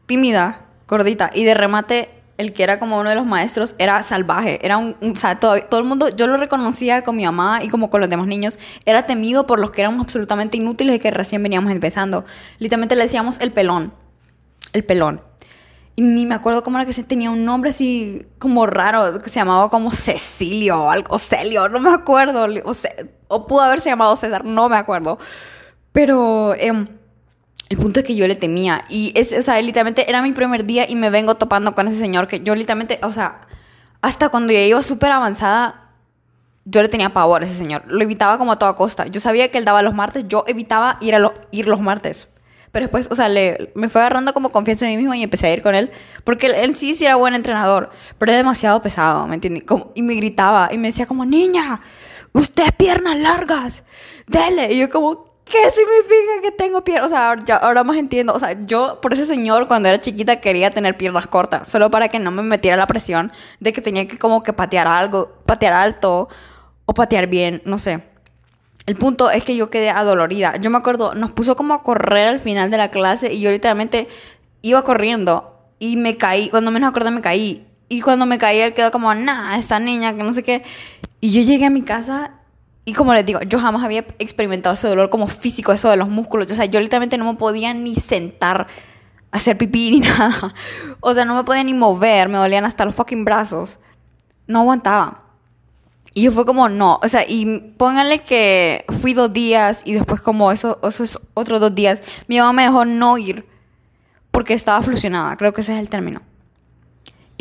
tímida, 0.10 0.66
gordita. 0.88 1.30
Y 1.36 1.44
de 1.44 1.54
remate, 1.54 2.10
el 2.40 2.52
que 2.52 2.64
era 2.64 2.80
como 2.80 3.00
uno 3.00 3.10
de 3.10 3.16
los 3.16 3.28
maestros 3.28 3.76
era 3.78 4.02
salvaje. 4.02 4.60
Era 4.66 4.80
un, 4.80 4.96
o 5.02 5.16
sea, 5.16 5.40
todo, 5.40 5.62
todo, 5.62 5.80
el 5.80 5.86
mundo, 5.86 6.10
yo 6.10 6.26
lo 6.26 6.36
reconocía 6.38 7.04
con 7.04 7.16
mi 7.16 7.26
mamá 7.26 7.64
y 7.64 7.70
como 7.70 7.92
con 7.92 8.02
los 8.02 8.10
demás 8.10 8.26
niños. 8.26 8.58
Era 8.86 9.04
temido 9.04 9.46
por 9.46 9.60
los 9.60 9.70
que 9.70 9.82
éramos 9.82 10.04
absolutamente 10.04 10.58
inútiles 10.58 10.96
y 10.96 11.00
que 11.00 11.12
recién 11.12 11.44
veníamos 11.44 11.72
empezando. 11.72 12.26
Literalmente 12.58 12.96
le 12.96 13.04
decíamos 13.04 13.40
el 13.40 13.52
pelón. 13.52 13.94
El 14.74 14.84
pelón. 14.84 15.22
Y 15.96 16.02
ni 16.02 16.26
me 16.26 16.34
acuerdo 16.34 16.64
cómo 16.64 16.80
era 16.80 16.88
que 16.88 16.94
se 16.94 17.04
tenía 17.04 17.30
un 17.30 17.46
nombre 17.46 17.70
así 17.70 18.26
como 18.40 18.66
raro, 18.66 19.20
se 19.22 19.30
llamaba 19.30 19.70
como 19.70 19.92
Cecilio 19.92 20.82
o 20.82 20.90
algo, 20.90 21.20
Celio, 21.20 21.70
no 21.70 21.80
me 21.80 21.92
acuerdo. 21.92 22.48
O, 22.66 22.74
o 23.28 23.46
pudo 23.46 23.62
haberse 23.62 23.92
llamado 23.92 24.16
César, 24.16 24.44
no 24.44 24.70
me 24.70 24.78
acuerdo. 24.78 25.20
Pero... 25.92 26.56
Eh, 26.56 26.88
el 27.70 27.78
punto 27.78 28.00
es 28.00 28.06
que 28.06 28.16
yo 28.16 28.28
le 28.28 28.36
temía. 28.36 28.82
Y, 28.90 29.14
es, 29.16 29.32
o 29.34 29.42
sea, 29.42 29.62
literalmente 29.62 30.10
era 30.10 30.22
mi 30.22 30.32
primer 30.32 30.66
día 30.66 30.90
y 30.90 30.96
me 30.96 31.10
vengo 31.10 31.36
topando 31.36 31.74
con 31.76 31.88
ese 31.88 32.00
señor 32.00 32.28
que 32.28 32.40
yo 32.40 32.56
literalmente, 32.56 33.00
o 33.04 33.14
sea, 33.14 33.42
hasta 34.02 34.30
cuando 34.30 34.52
ya 34.52 34.62
iba 34.62 34.82
súper 34.82 35.12
avanzada, 35.12 35.92
yo 36.66 36.82
le 36.82 36.90
tenía 36.90 37.10
pavor 37.10 37.44
a 37.44 37.46
ese 37.46 37.56
señor. 37.56 37.84
Lo 37.88 38.02
evitaba 38.02 38.38
como 38.38 38.54
a 38.54 38.60
toda 38.60 38.76
costa. 38.76 39.06
Yo 39.08 39.20
sabía 39.20 39.52
que 39.52 39.60
él 39.60 39.66
daba 39.66 39.82
los 39.84 39.94
martes, 39.94 40.26
yo 40.28 40.44
evitaba 40.48 40.98
ir, 41.02 41.16
a 41.16 41.32
ir 41.52 41.68
los 41.68 41.80
martes. 41.80 42.30
Pero 42.72 42.86
después, 42.86 43.08
o 43.12 43.16
sea, 43.16 43.30
le, 43.30 43.72
me 43.76 43.90
fue 43.90 44.02
agarrando 44.02 44.34
como 44.34 44.52
confianza 44.52 44.86
en 44.86 44.92
mí 44.92 44.98
mismo 44.98 45.14
y 45.16 45.24
empecé 45.24 45.48
a 45.48 45.54
ir 45.54 45.62
con 45.62 45.76
él. 45.76 45.92
Porque 46.24 46.48
él, 46.48 46.76
sí 46.76 46.96
sí 46.96 47.06
era 47.06 47.16
buen 47.16 47.34
entrenador, 47.34 47.92
pero 48.18 48.32
era 48.32 48.38
demasiado 48.38 48.82
pesado, 48.82 49.28
¿me 49.28 49.36
entiendes? 49.36 49.64
y 49.96 50.02
me 50.02 50.16
gritaba 50.16 50.70
y 50.72 50.78
me 50.78 50.90
decía 50.90 51.06
como, 51.06 51.26
niña, 51.26 51.82
usted 52.34 52.72
piernas 52.78 53.18
largas, 53.18 53.84
dele. 54.28 54.74
Y 54.74 54.80
yo 54.80 54.90
como, 54.90 55.26
¿Qué 55.50 55.72
significa 55.72 56.42
que 56.44 56.52
tengo 56.52 56.84
piernas? 56.84 57.08
O 57.08 57.10
sea, 57.10 57.30
ahora, 57.30 57.56
ahora 57.58 57.84
más 57.84 57.98
entiendo. 57.98 58.34
O 58.34 58.40
sea, 58.40 58.54
yo 58.68 59.02
por 59.02 59.14
ese 59.14 59.26
señor 59.26 59.68
cuando 59.68 59.90
era 59.90 60.00
chiquita 60.00 60.40
quería 60.40 60.70
tener 60.70 60.96
piernas 60.96 61.26
cortas, 61.26 61.68
solo 61.68 61.90
para 61.90 62.08
que 62.08 62.20
no 62.20 62.30
me 62.30 62.44
metiera 62.44 62.78
la 62.78 62.86
presión 62.86 63.32
de 63.60 63.74
que 63.74 63.82
tenía 63.82 64.08
que 64.08 64.20
como 64.20 64.44
que 64.44 64.54
patear 64.54 64.88
algo, 64.88 65.34
patear 65.48 65.74
alto 65.74 66.30
o 66.86 66.94
patear 66.94 67.28
bien, 67.28 67.64
no 67.66 67.80
sé. 67.80 68.04
El 68.86 68.96
punto 68.96 69.32
es 69.32 69.44
que 69.44 69.56
yo 69.56 69.72
quedé 69.72 69.90
adolorida. 69.90 70.56
Yo 70.58 70.70
me 70.70 70.78
acuerdo, 70.78 71.16
nos 71.16 71.32
puso 71.32 71.56
como 71.56 71.74
a 71.74 71.84
correr 71.84 72.28
al 72.28 72.40
final 72.40 72.70
de 72.70 72.78
la 72.78 72.90
clase 72.90 73.34
y 73.34 73.42
yo 73.42 73.52
literalmente 73.52 74.08
iba 74.62 74.84
corriendo 74.84 75.56
y 75.80 75.98
me 75.98 76.18
caí, 76.18 76.50
cuando 76.50 76.70
menos 76.72 76.90
acuerdo 76.90 77.10
me 77.12 77.22
caí 77.22 77.66
Y 77.88 78.02
cuando 78.02 78.26
me 78.26 78.38
caí, 78.38 78.60
él 78.60 78.74
quedó 78.74 78.92
como, 78.92 79.14
nah, 79.16 79.58
esta 79.58 79.80
niña, 79.80 80.16
que 80.16 80.24
no 80.24 80.34
sé 80.34 80.44
qué. 80.44 80.64
Y 81.22 81.32
yo 81.32 81.42
llegué 81.42 81.66
a 81.66 81.70
mi 81.72 81.82
casa 81.82 82.39
y 82.90 82.94
como 82.94 83.14
les 83.14 83.24
digo, 83.24 83.40
yo 83.44 83.60
jamás 83.60 83.84
había 83.84 84.00
experimentado 84.18 84.74
ese 84.74 84.88
dolor 84.88 85.12
como 85.12 85.28
físico, 85.28 85.72
eso 85.72 85.92
de 85.92 85.96
los 85.96 86.10
músculos. 86.10 86.50
O 86.50 86.56
sea, 86.56 86.66
yo 86.66 86.80
literalmente 86.80 87.20
no 87.20 87.32
me 87.32 87.38
podía 87.38 87.72
ni 87.72 87.94
sentar 87.94 88.66
a 89.32 89.38
hacer 89.38 89.60
pipí 89.60 89.92
ni 89.92 90.00
nada. 90.08 90.56
O 91.00 91.14
sea, 91.14 91.24
no 91.24 91.36
me 91.36 91.44
podía 91.44 91.64
ni 91.64 91.76
mover, 91.76 92.30
me 92.30 92.40
dolían 92.40 92.66
hasta 92.66 92.86
los 92.86 92.96
fucking 92.96 93.26
brazos. 93.26 93.80
No 94.48 94.62
aguantaba. 94.62 95.22
Y 96.16 96.24
yo 96.24 96.32
fue 96.32 96.48
como, 96.48 96.68
no, 96.68 97.00
o 97.04 97.08
sea, 97.08 97.24
y 97.28 97.60
pónganle 97.78 98.24
que 98.24 98.86
fui 99.02 99.14
dos 99.14 99.32
días 99.32 99.84
y 99.86 99.94
después 99.94 100.20
como 100.20 100.52
eso, 100.52 100.80
eso 100.82 101.04
es 101.04 101.20
otros 101.36 101.60
dos 101.60 101.76
días, 101.76 102.02
mi 102.28 102.40
mamá 102.40 102.54
me 102.54 102.64
dejó 102.64 102.86
no 102.86 103.20
ir 103.20 103.46
porque 104.32 104.56
estaba 104.56 104.82
fusionada, 104.82 105.38
creo 105.38 105.54
que 105.54 105.62
ese 105.62 105.74
es 105.74 105.80
el 105.80 105.92
término. 105.92 106.24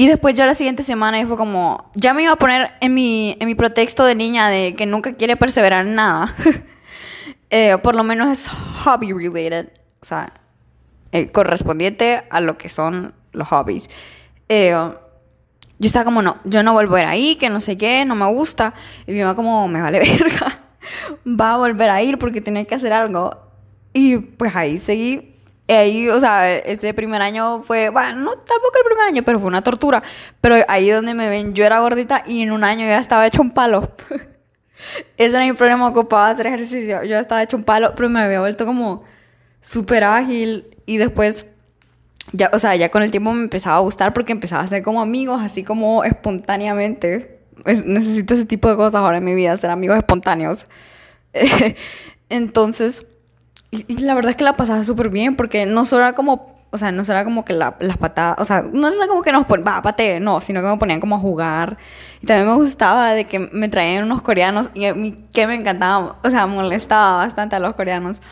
Y 0.01 0.07
después 0.07 0.37
ya 0.37 0.47
la 0.47 0.55
siguiente 0.55 0.85
semana 0.85 1.27
fue 1.27 1.37
como, 1.37 1.91
ya 1.97 2.15
me 2.15 2.23
iba 2.23 2.31
a 2.31 2.37
poner 2.37 2.71
en 2.81 2.95
mi, 2.95 3.37
en 3.41 3.49
mi 3.49 3.57
pretexto 3.57 4.05
de 4.05 4.15
niña 4.15 4.49
de 4.49 4.73
que 4.75 4.87
nunca 4.87 5.13
quiere 5.15 5.37
perseverar 5.37 5.87
en 5.87 5.97
nada. 5.97 6.35
Eh, 7.51 7.79
por 7.83 7.97
lo 7.97 8.05
menos 8.05 8.29
es 8.29 8.47
hobby 8.47 9.11
related, 9.11 9.73
o 10.03 10.05
sea, 10.05 10.35
eh, 11.13 11.31
correspondiente 11.31 12.23
a 12.29 12.43
lo 12.43 12.59
que 12.59 12.69
son 12.69 13.15
los 13.33 13.49
hobbies. 13.49 13.89
Eh, 14.51 14.71
yo 15.79 15.87
estaba 15.87 16.05
como, 16.05 16.21
no, 16.21 16.37
yo 16.45 16.63
no 16.63 16.75
vuelvo 16.75 16.97
a 16.97 17.01
ir 17.01 17.07
ahí, 17.07 17.37
que 17.37 17.49
no 17.49 17.61
sé 17.61 17.79
qué, 17.79 18.05
no 18.05 18.15
me 18.15 18.27
gusta. 18.27 18.75
Y 19.07 19.13
mi 19.13 19.21
mamá 19.21 19.35
como, 19.35 19.67
me 19.67 19.81
vale 19.81 19.99
verga. 20.21 20.61
Va 21.27 21.55
a 21.55 21.57
volver 21.57 21.89
a 21.89 22.03
ir 22.03 22.19
porque 22.19 22.43
tiene 22.43 22.67
que 22.67 22.75
hacer 22.75 22.93
algo. 22.93 23.35
Y 23.95 24.19
pues 24.19 24.55
ahí 24.55 24.77
seguí. 24.77 25.38
Ahí, 25.69 26.09
o 26.09 26.19
sea, 26.19 26.57
ese 26.57 26.95
primer 26.95 27.21
año 27.21 27.63
fue, 27.63 27.91
bueno, 27.91 28.21
no 28.21 28.33
tampoco 28.33 28.79
el 28.79 28.85
primer 28.87 29.05
año, 29.07 29.23
pero 29.23 29.39
fue 29.39 29.49
una 29.49 29.63
tortura. 29.63 30.03
Pero 30.41 30.57
ahí 30.67 30.89
donde 30.89 31.15
me 31.15 31.29
ven, 31.29 31.55
yo 31.55 31.65
era 31.65 31.81
gordita 31.81 32.23
y 32.27 32.43
en 32.43 32.53
un 32.53 32.65
año 32.65 32.87
ya 32.87 32.99
estaba 32.99 33.27
hecho 33.27 33.43
un 33.43 33.51
palo. 33.51 33.93
ese 35.17 35.37
era 35.37 35.45
mi 35.45 35.53
problema, 35.53 35.87
ocupaba 35.87 36.31
hacer 36.31 36.47
ejercicio. 36.47 37.05
Yo 37.05 37.19
estaba 37.19 37.43
hecho 37.43 37.57
un 37.57 37.65
palo, 37.65 37.93
pero 37.95 38.09
me 38.09 38.21
había 38.21 38.41
vuelto 38.41 38.65
como 38.65 39.05
súper 39.61 40.05
ágil. 40.05 40.77
Y 40.87 40.97
después 40.97 41.45
ya, 42.33 42.51
o 42.53 42.59
sea, 42.59 42.77
ya 42.77 42.91
con 42.91 43.03
el 43.03 43.11
tiempo 43.11 43.33
me 43.33 43.43
empezaba 43.43 43.77
a 43.77 43.81
gustar 43.81 44.13
porque 44.13 44.33
empezaba 44.33 44.63
a 44.63 44.67
ser 44.67 44.83
como 44.83 45.01
amigos, 45.01 45.41
así 45.43 45.65
como 45.65 46.05
espontáneamente. 46.05 47.41
necesito 47.85 48.35
ese 48.35 48.45
tipo 48.45 48.69
de 48.69 48.77
cosas 48.77 48.97
ahora 48.97 49.19
en 49.19 49.25
mi 49.25 49.35
vida, 49.35 49.57
ser 49.57 49.71
amigos 49.71 49.99
espontáneos. 49.99 50.69
Entonces, 52.29 53.07
y, 53.71 53.99
la 53.99 54.15
verdad 54.15 54.31
es 54.31 54.37
que 54.37 54.45
la 54.45 54.57
pasaba 54.57 54.83
súper 54.85 55.11
bien 55.11 55.37
porque 55.37 55.67
no 55.67 55.85
solo 55.85 56.03
era 56.03 56.15
como, 56.15 56.57
o 56.71 56.79
sea, 56.79 56.91
no 56.91 57.03
era 57.03 57.25
como 57.25 57.45
que 57.45 57.53
las 57.53 57.97
patadas, 57.99 58.41
o 58.41 58.45
sea, 58.45 58.63
no 58.63 58.89
era 58.89 59.07
como 59.09 59.23
que 59.23 59.31
nos 59.31 59.45
ponían, 59.47 59.69
va, 59.69 59.83
pate, 59.83 60.21
no, 60.21 60.41
sino 60.41 60.63
que 60.63 60.69
me 60.69 60.77
ponían 60.79 61.01
como 61.01 61.17
a 61.17 61.19
jugar. 61.19 61.77
Y 62.23 62.27
también 62.27 62.49
me 62.49 62.55
gustaba 62.55 63.11
de 63.13 63.27
que 63.27 63.39
me 63.39 63.69
traían 63.69 64.05
unos 64.05 64.23
coreanos 64.23 64.71
y 64.75 64.87
a 64.87 64.95
mí 64.95 65.27
que 65.33 65.47
me 65.47 65.55
encantaba, 65.55 66.19
o 66.25 66.31
sea, 66.31 66.47
molestaba 66.47 67.19
bastante 67.19 67.57
a 67.57 67.61
los 67.61 67.75
coreanos. 67.75 68.23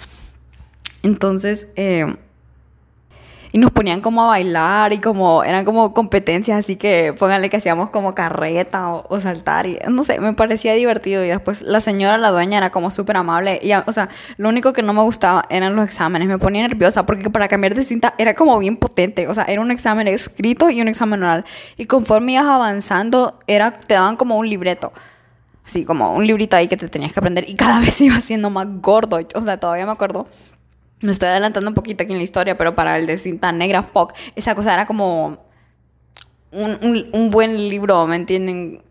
Entonces, 1.03 1.69
eh, 1.77 2.17
y 3.57 3.59
nos 3.59 3.71
ponían 3.71 4.03
como 4.03 4.23
a 4.23 4.27
bailar 4.27 4.93
y 4.93 4.99
como 4.99 5.43
eran 5.43 5.65
como 5.65 5.95
competencias, 5.95 6.59
así 6.59 6.77
que 6.77 7.15
pónganle 7.19 7.49
que 7.49 7.57
hacíamos 7.57 7.89
como 7.89 8.15
carreta 8.15 8.91
o, 8.91 9.19
saltar 9.19 9.67
y 9.67 9.79
no 9.89 10.05
sé, 10.05 10.21
me 10.21 10.35
parecía 10.35 10.75
divertido 10.75 11.25
y 11.25 11.29
después 11.29 11.63
la 11.63 11.81
señora, 11.81 12.19
la 12.19 12.33
dueña 12.33 12.59
era 12.59 12.69
como 12.69 12.91
súper 12.91 13.17
amable 13.17 13.59
y 13.63 13.73
o 13.73 13.93
sea, 13.93 14.11
lo 14.37 14.51
único 14.51 14.75
que 14.75 14.83
no 14.83 14.93
me 14.93 15.01
gustaba 15.01 15.47
eran 15.49 15.75
los 15.75 15.87
exámenes, 15.87 16.29
me 16.29 16.39
ponía 16.39 16.69
nerviosa 16.69 17.07
porque 17.07 17.31
para 17.31 17.49
cambiar 17.49 17.75
de 17.75 17.83
cinta 17.83 18.13
era 18.19 18.35
como 18.35 18.59
bien 18.59 18.77
potente, 18.77 19.27
o 19.27 19.33
sea, 19.33 19.45
era 19.45 19.63
un 19.63 19.71
examen 19.71 20.07
escrito 20.07 20.69
y 20.69 20.83
un 20.83 20.89
examen 20.89 21.23
oral 21.23 21.47
y 21.79 21.87
conforme 21.87 22.33
ibas 22.33 22.45
avanzando 22.45 23.39
era 23.47 23.71
te 23.71 23.95
daban 23.95 24.17
como 24.17 24.37
un 24.37 24.51
libreto. 24.51 24.93
Así 25.65 25.85
como 25.85 26.15
un 26.15 26.27
librito 26.27 26.57
ahí 26.57 26.69
que 26.69 26.77
te 26.77 26.89
tenías 26.89 27.13
que 27.15 27.21
aprender 27.21 27.49
y 27.49 27.55
cada 27.55 27.81
vez 27.85 27.99
iba 28.03 28.21
siendo 28.21 28.51
más 28.51 28.67
gordo. 28.83 29.19
O 29.35 29.41
sea, 29.41 29.59
todavía 29.59 29.87
me 29.87 29.93
acuerdo 29.93 30.29
me 31.01 31.13
estoy 31.13 31.29
adelantando 31.29 31.71
un 31.71 31.75
poquito 31.75 32.05
aquí 32.05 32.13
en 32.13 32.19
la 32.19 32.25
historia, 32.25 32.57
pero 32.57 32.75
para 32.75 32.99
el 32.99 33.07
de 33.07 33.19
cinta 33.19 33.53
negra, 33.53 33.83
fuck, 33.83 34.15
esa 34.35 34.55
cosa 34.55 34.73
era 34.73 34.87
como 34.87 35.45
un, 36.53 37.09
un, 37.13 37.31
buen 37.31 37.69
libro, 37.69 38.07
¿me 38.07 38.17
entienden? 38.17 38.83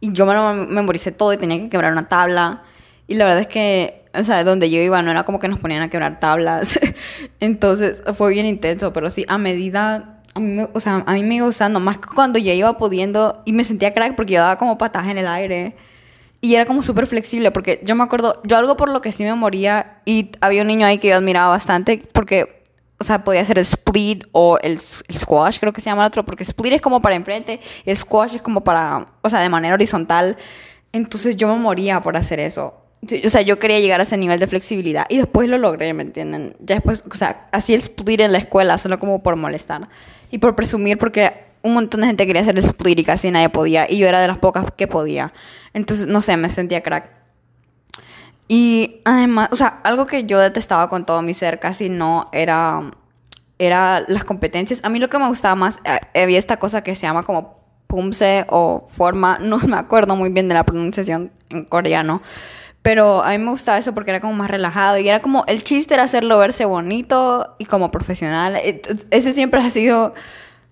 Y 0.00 0.12
yo 0.12 0.26
me 0.26 0.34
lo 0.34 0.52
memoricé 0.54 1.12
todo 1.12 1.32
y 1.32 1.36
tenía 1.36 1.58
que 1.58 1.68
quebrar 1.70 1.92
una 1.92 2.08
tabla. 2.08 2.62
Y 3.06 3.14
la 3.14 3.24
verdad 3.24 3.40
es 3.40 3.46
que, 3.46 4.04
o 4.14 4.22
sea, 4.24 4.44
donde 4.44 4.70
yo 4.70 4.80
iba 4.80 5.00
no 5.02 5.10
era 5.10 5.24
como 5.24 5.38
que 5.38 5.48
nos 5.48 5.58
ponían 5.58 5.82
a 5.82 5.88
quebrar 5.88 6.20
tablas. 6.20 6.78
Entonces 7.40 8.02
fue 8.14 8.32
bien 8.32 8.46
intenso, 8.46 8.92
pero 8.92 9.08
sí, 9.08 9.24
a 9.28 9.38
medida, 9.38 10.20
a 10.34 10.40
mí 10.40 10.66
o 10.72 10.80
sea, 10.80 11.02
a 11.06 11.12
mí 11.14 11.22
me 11.22 11.36
iba 11.36 11.46
gustando, 11.46 11.80
más 11.80 11.98
que 11.98 12.08
cuando 12.14 12.38
ya 12.38 12.52
iba 12.52 12.76
pudiendo 12.76 13.42
y 13.46 13.52
me 13.52 13.64
sentía 13.64 13.94
crack 13.94 14.16
porque 14.16 14.34
yo 14.34 14.40
daba 14.40 14.58
como 14.58 14.76
pataje 14.76 15.10
en 15.10 15.18
el 15.18 15.28
aire. 15.28 15.76
Y 16.44 16.56
era 16.56 16.66
como 16.66 16.82
súper 16.82 17.06
flexible, 17.06 17.50
porque 17.52 17.80
yo 17.84 17.94
me 17.94 18.04
acuerdo, 18.04 18.42
yo 18.44 18.58
algo 18.58 18.76
por 18.76 18.90
lo 18.90 19.00
que 19.00 19.12
sí 19.12 19.24
me 19.24 19.34
moría, 19.34 20.02
y 20.04 20.30
había 20.42 20.60
un 20.60 20.68
niño 20.68 20.86
ahí 20.86 20.98
que 20.98 21.08
yo 21.08 21.16
admiraba 21.16 21.48
bastante, 21.48 22.06
porque, 22.12 22.62
o 22.98 23.04
sea, 23.04 23.24
podía 23.24 23.40
hacer 23.40 23.56
el 23.56 23.64
split 23.64 24.24
o 24.32 24.58
el, 24.58 24.78
squash, 24.78 25.58
creo 25.58 25.72
que 25.72 25.80
se 25.80 25.88
llama 25.88 26.02
el 26.02 26.08
otro, 26.08 26.22
porque 26.22 26.42
split 26.42 26.74
es 26.74 26.82
como 26.82 27.00
para 27.00 27.14
enfrente, 27.14 27.60
squash 27.94 28.34
es 28.34 28.42
como 28.42 28.62
para, 28.62 29.06
o 29.22 29.30
sea, 29.30 29.40
de 29.40 29.48
manera 29.48 29.72
horizontal. 29.72 30.36
Entonces 30.92 31.34
yo 31.36 31.48
me 31.48 31.58
moría 31.58 32.02
por 32.02 32.14
hacer 32.14 32.40
eso. 32.40 32.74
O 33.24 33.28
sea, 33.30 33.40
yo 33.40 33.58
quería 33.58 33.80
llegar 33.80 34.00
a 34.00 34.02
ese 34.02 34.18
nivel 34.18 34.38
de 34.38 34.46
flexibilidad 34.46 35.06
y 35.08 35.16
después 35.16 35.48
lo 35.48 35.56
logré, 35.56 35.94
¿me 35.94 36.02
entienden? 36.02 36.54
Ya 36.60 36.74
después, 36.74 37.04
o 37.10 37.14
sea, 37.14 37.46
hacía 37.52 37.76
el 37.76 37.80
split 37.80 38.20
en 38.20 38.32
la 38.32 38.38
escuela 38.38 38.76
solo 38.76 38.98
como 38.98 39.22
por 39.22 39.36
molestar 39.36 39.88
y 40.30 40.36
por 40.36 40.54
presumir 40.56 40.98
porque 40.98 41.43
un 41.64 41.74
montón 41.74 42.02
de 42.02 42.08
gente 42.08 42.26
quería 42.26 42.42
hacer 42.42 42.56
el 42.56 42.64
split 42.64 42.98
y 43.00 43.04
casi 43.04 43.30
nadie 43.30 43.48
podía. 43.48 43.90
Y 43.90 43.96
yo 43.96 44.06
era 44.06 44.20
de 44.20 44.28
las 44.28 44.38
pocas 44.38 44.66
que 44.76 44.86
podía. 44.86 45.32
Entonces, 45.72 46.06
no 46.06 46.20
sé, 46.20 46.36
me 46.36 46.50
sentía 46.50 46.82
crack. 46.82 47.10
Y 48.48 49.00
además, 49.06 49.48
o 49.50 49.56
sea, 49.56 49.80
algo 49.82 50.06
que 50.06 50.24
yo 50.24 50.38
detestaba 50.38 50.90
con 50.90 51.06
todo 51.06 51.22
mi 51.22 51.32
ser 51.32 51.58
casi 51.58 51.88
no 51.88 52.28
era, 52.32 52.82
era 53.58 54.04
las 54.08 54.24
competencias. 54.24 54.84
A 54.84 54.90
mí 54.90 54.98
lo 54.98 55.08
que 55.08 55.18
me 55.18 55.26
gustaba 55.26 55.54
más, 55.54 55.80
eh, 55.84 56.22
había 56.22 56.38
esta 56.38 56.58
cosa 56.58 56.82
que 56.82 56.94
se 56.94 57.06
llama 57.06 57.22
como 57.22 57.64
pumse 57.86 58.44
o 58.50 58.86
forma, 58.90 59.38
no 59.40 59.56
me 59.58 59.78
acuerdo 59.78 60.16
muy 60.16 60.28
bien 60.28 60.48
de 60.48 60.54
la 60.54 60.64
pronunciación 60.64 61.32
en 61.48 61.64
coreano. 61.64 62.20
Pero 62.82 63.24
a 63.24 63.30
mí 63.30 63.38
me 63.38 63.50
gustaba 63.50 63.78
eso 63.78 63.94
porque 63.94 64.10
era 64.10 64.20
como 64.20 64.34
más 64.34 64.50
relajado 64.50 64.98
y 64.98 65.08
era 65.08 65.20
como, 65.20 65.44
el 65.46 65.64
chiste 65.64 65.94
era 65.94 66.02
hacerlo 66.02 66.38
verse 66.38 66.66
bonito 66.66 67.56
y 67.58 67.64
como 67.64 67.90
profesional. 67.90 68.60
Ese 69.10 69.32
siempre 69.32 69.62
ha 69.62 69.70
sido, 69.70 70.12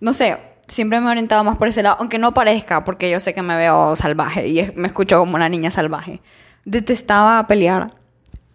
no 0.00 0.12
sé, 0.12 0.37
siempre 0.72 1.00
me 1.00 1.06
he 1.06 1.10
orientado 1.10 1.44
más 1.44 1.58
por 1.58 1.68
ese 1.68 1.82
lado, 1.82 1.96
aunque 1.98 2.18
no 2.18 2.32
parezca, 2.32 2.82
porque 2.82 3.10
yo 3.10 3.20
sé 3.20 3.34
que 3.34 3.42
me 3.42 3.56
veo 3.56 3.94
salvaje 3.94 4.48
y 4.48 4.72
me 4.74 4.88
escucho 4.88 5.18
como 5.18 5.34
una 5.34 5.48
niña 5.48 5.70
salvaje. 5.70 6.20
Detestaba 6.64 7.46
pelear. 7.46 7.94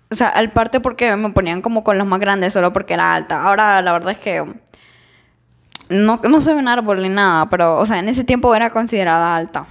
O 0.10 0.16
sea, 0.16 0.30
al 0.30 0.50
parte 0.50 0.80
porque 0.80 1.16
me 1.16 1.30
ponían 1.30 1.62
como 1.62 1.84
con 1.84 1.98
los 1.98 2.08
más 2.08 2.20
grandes 2.20 2.54
solo 2.54 2.74
porque 2.74 2.96
era 2.96 3.14
alta. 3.14 3.44
Ahora 3.44 3.82
la 3.82 3.92
verdad 3.92 4.12
es 4.12 4.18
que 4.18 4.44
no, 5.90 6.20
no 6.28 6.42
soy 6.42 6.56
un 6.56 6.68
árbol 6.68 7.02
ni 7.02 7.10
nada, 7.10 7.50
pero, 7.50 7.78
o 7.78 7.86
sea, 7.86 8.00
en 8.00 8.10
ese 8.10 8.24
tiempo 8.24 8.54
era 8.56 8.72
considerada 8.72 9.36
alta. 9.36 9.68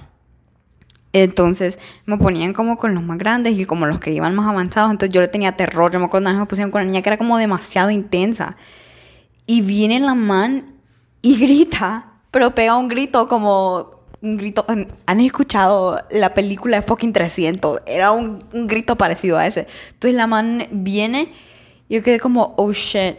Entonces 1.13 1.79
me 2.05 2.19
ponían 2.19 2.53
como 2.53 2.77
con 2.77 2.95
los 2.95 3.03
más 3.03 3.19
grandes 3.19 3.59
y 3.59 3.65
como 3.65 3.87
los 3.87 3.99
que 3.99 4.13
iban 4.13 4.35
más 4.35 4.47
avanzados. 4.49 4.91
Entonces 4.93 5.15
yo 5.15 5.21
le 5.21 5.29
tenía 5.29 5.57
terror. 5.57 5.91
Yo 5.91 5.99
me 5.99 6.05
acuerdo 6.05 6.33
me 6.33 6.47
pusieron 6.47 6.71
con 6.71 6.83
una 6.83 6.91
niña 6.91 7.03
que 7.03 7.09
era 7.09 7.17
como 7.17 7.39
demasiado 7.39 7.91
intensa. 7.91 8.57
Y 9.47 9.63
viene 9.63 9.99
la 9.99 10.15
man 10.15 10.75
y 11.23 11.39
grita 11.39 12.16
pero 12.37 12.55
pega 12.55 12.77
un 12.77 12.89
grito 12.89 13.29
como 13.29 14.03
un 14.21 14.37
grito. 14.37 14.67
¿Han 14.69 15.21
escuchado 15.21 16.03
la 16.11 16.35
película 16.35 16.77
de 16.77 16.83
fucking 16.83 17.15
300? 17.15 17.81
Era 17.87 18.11
un, 18.11 18.39
grito 18.53 18.97
parecido 18.97 19.39
a 19.39 19.47
ese. 19.47 19.67
Entonces 19.93 20.15
la 20.15 20.27
man 20.27 20.67
viene, 20.71 21.33
y 21.89 21.95
yo 21.95 22.03
quedé 22.03 22.21
como, 22.21 22.53
oh 22.59 22.73
shit. 22.75 23.17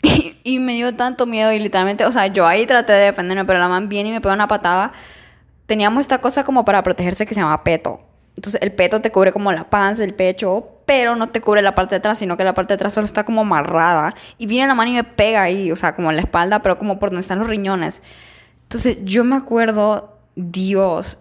Y, 0.44 0.60
me 0.60 0.72
dio 0.76 0.94
tanto 0.94 1.26
miedo 1.26 1.52
y 1.52 1.58
literalmente, 1.58 2.06
o 2.06 2.10
sea, 2.10 2.28
yo 2.28 2.46
ahí 2.46 2.64
traté 2.64 2.94
de 2.94 3.04
defenderme, 3.04 3.44
pero 3.44 3.58
la 3.58 3.68
man 3.68 3.90
viene 3.90 4.08
y 4.08 4.12
me 4.12 4.22
pega 4.22 4.32
una 4.32 4.48
patada. 4.48 4.92
Teníamos 5.66 6.00
esta 6.00 6.16
cosa 6.16 6.42
como 6.42 6.64
para 6.64 6.82
protegerse 6.82 7.26
que 7.26 7.34
se 7.34 7.42
llama 7.42 7.62
peto. 7.64 8.00
Entonces 8.34 8.62
el 8.62 8.72
peto 8.72 9.02
te 9.02 9.12
cubre 9.12 9.30
como 9.30 9.52
la 9.52 9.68
panza, 9.68 10.04
el 10.04 10.14
pecho, 10.14 10.70
pero 10.86 11.16
no 11.16 11.28
te 11.28 11.42
cubre 11.42 11.60
la 11.60 11.74
parte 11.74 11.96
de 11.96 11.98
atrás, 11.98 12.18
sino 12.18 12.38
que 12.38 12.44
la 12.44 12.54
parte 12.54 12.72
de 12.72 12.76
atrás 12.76 12.94
solo 12.94 13.04
está 13.04 13.24
como 13.24 13.42
amarrada. 13.42 14.14
Y 14.38 14.46
viene 14.46 14.68
la 14.68 14.74
mano 14.74 14.90
y 14.90 14.94
me 14.94 15.04
pega 15.04 15.42
ahí, 15.42 15.70
o 15.70 15.76
sea, 15.76 15.94
como 15.94 16.08
en 16.08 16.16
la 16.16 16.22
espalda, 16.22 16.62
pero 16.62 16.78
como 16.78 16.98
por 16.98 17.10
donde 17.10 17.20
están 17.20 17.40
los 17.40 17.48
riñones. 17.48 18.00
Entonces 18.68 18.98
yo 19.02 19.24
me 19.24 19.34
acuerdo, 19.34 20.18
Dios, 20.36 21.16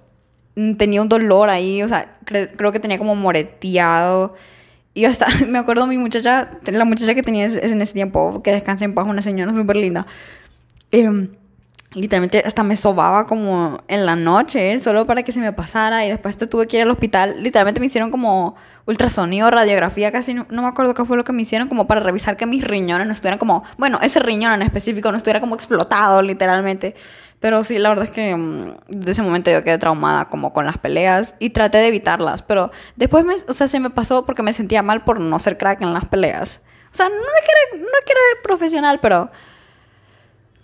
tenía 0.78 1.02
un 1.02 1.08
dolor 1.08 1.50
ahí, 1.50 1.82
o 1.82 1.88
sea, 1.88 2.18
creo 2.26 2.74
que 2.74 2.82
tenía 2.82 2.98
como 2.98 3.16
moreteado. 3.16 4.36
Y 4.94 5.06
hasta, 5.06 5.28
me 5.48 5.58
acuerdo 5.58 5.88
mi 5.88 5.98
muchacha, 5.98 6.60
la 6.66 6.84
muchacha 6.84 7.16
que 7.16 7.24
tenía 7.24 7.46
en 7.46 7.82
ese 7.82 7.94
tiempo, 7.94 8.44
que 8.44 8.52
descansa 8.52 8.84
en 8.84 8.94
paz, 8.94 9.08
una 9.08 9.22
señora 9.22 9.54
súper 9.54 9.78
linda. 9.78 10.06
Em, 10.92 11.30
literalmente 11.94 12.44
hasta 12.46 12.64
me 12.64 12.76
sobaba 12.76 13.26
como 13.26 13.82
en 13.88 14.06
la 14.06 14.16
noche, 14.16 14.78
solo 14.80 15.08
para 15.08 15.24
que 15.24 15.32
se 15.32 15.40
me 15.40 15.54
pasara 15.54 16.06
y 16.06 16.10
después 16.10 16.38
tuve 16.38 16.68
que 16.68 16.78
ir 16.78 16.84
al 16.84 16.92
hospital. 16.92 17.42
Literalmente 17.42 17.80
me 17.80 17.86
hicieron 17.86 18.12
como 18.12 18.56
ultrasonido, 18.86 19.50
radiografía, 19.50 20.12
casi 20.12 20.34
no, 20.34 20.46
me 20.50 20.68
acuerdo 20.68 20.94
qué 20.94 21.06
fue 21.06 21.16
lo 21.16 21.24
que 21.24 21.32
me 21.32 21.42
hicieron, 21.42 21.68
como 21.70 21.88
para 21.88 22.02
revisar 22.02 22.36
que 22.36 22.46
mis 22.46 22.64
riñones 22.64 23.08
no 23.08 23.14
estuvieran 23.14 23.40
como, 23.40 23.64
bueno, 23.78 24.00
ese 24.02 24.20
riñón 24.20 24.54
en 24.54 24.62
específico 24.64 25.12
no 25.12 25.18
estuviera 25.18 25.40
como 25.40 25.56
explotado 25.56 26.22
literalmente. 26.22 26.96
Pero 27.40 27.64
sí, 27.64 27.78
la 27.78 27.90
verdad 27.90 28.06
es 28.06 28.12
que 28.12 28.36
mm, 28.36 28.76
de 28.90 29.12
ese 29.12 29.22
momento 29.22 29.52
yo 29.52 29.64
quedé 29.64 29.78
traumada 29.78 30.26
como 30.26 30.54
con 30.54 30.66
las 30.66 30.78
peleas 30.78 31.36
y 31.40 31.52
traté 31.52 31.78
de 31.78 31.88
evitarlas, 31.88 32.42
pero 32.42 32.72
después 32.96 33.24
me, 33.24 33.36
o 33.36 33.54
sea, 33.54 33.68
se 33.68 33.80
me 33.80 33.92
pasó 33.92 34.26
porque 34.26 34.44
me 34.44 34.54
sentía 34.54 34.82
mal 34.84 35.04
por 35.04 35.20
no 35.20 35.40
ser 35.40 35.58
crack 35.58 35.82
en 35.82 35.94
las 35.94 36.06
peleas. 36.06 36.62
O 36.92 36.96
sea, 36.98 37.08
no 37.10 37.16
era, 37.16 37.82
no 37.82 37.88
era 37.88 38.42
profesional, 38.44 39.00
pero 39.00 39.30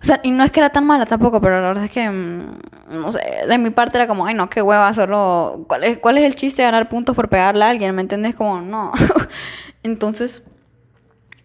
o 0.03 0.05
sea, 0.05 0.19
y 0.22 0.31
no 0.31 0.43
es 0.43 0.51
que 0.51 0.60
era 0.60 0.69
tan 0.69 0.86
mala 0.86 1.05
tampoco, 1.05 1.39
pero 1.39 1.62
la 1.62 1.67
verdad 1.69 1.86
es 1.86 1.91
que, 1.91 2.10
mm, 2.10 2.51
no 2.91 3.10
sé, 3.10 3.22
de 3.48 3.57
mi 3.57 3.69
parte 3.69 3.98
era 3.98 4.05
como, 4.05 4.25
ay, 4.25 4.36
no, 4.36 4.50
qué 4.50 4.62
hueva, 4.62 4.93
solo, 4.93 5.63
¿cuál 5.69 5.86
es, 5.86 5.98
cuál 5.98 6.17
es 6.17 6.25
el 6.25 6.36
chiste 6.36 6.62
de 6.62 6.67
ganar 6.67 6.89
puntos 6.89 7.15
por 7.15 7.29
pegarle 7.29 7.63
a 7.63 7.69
alguien? 7.69 7.95
¿Me 7.95 8.01
entiendes? 8.01 8.36
Como, 8.36 8.60
no. 8.60 8.91
Entonces, 9.83 10.43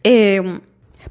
eh, 0.03 0.61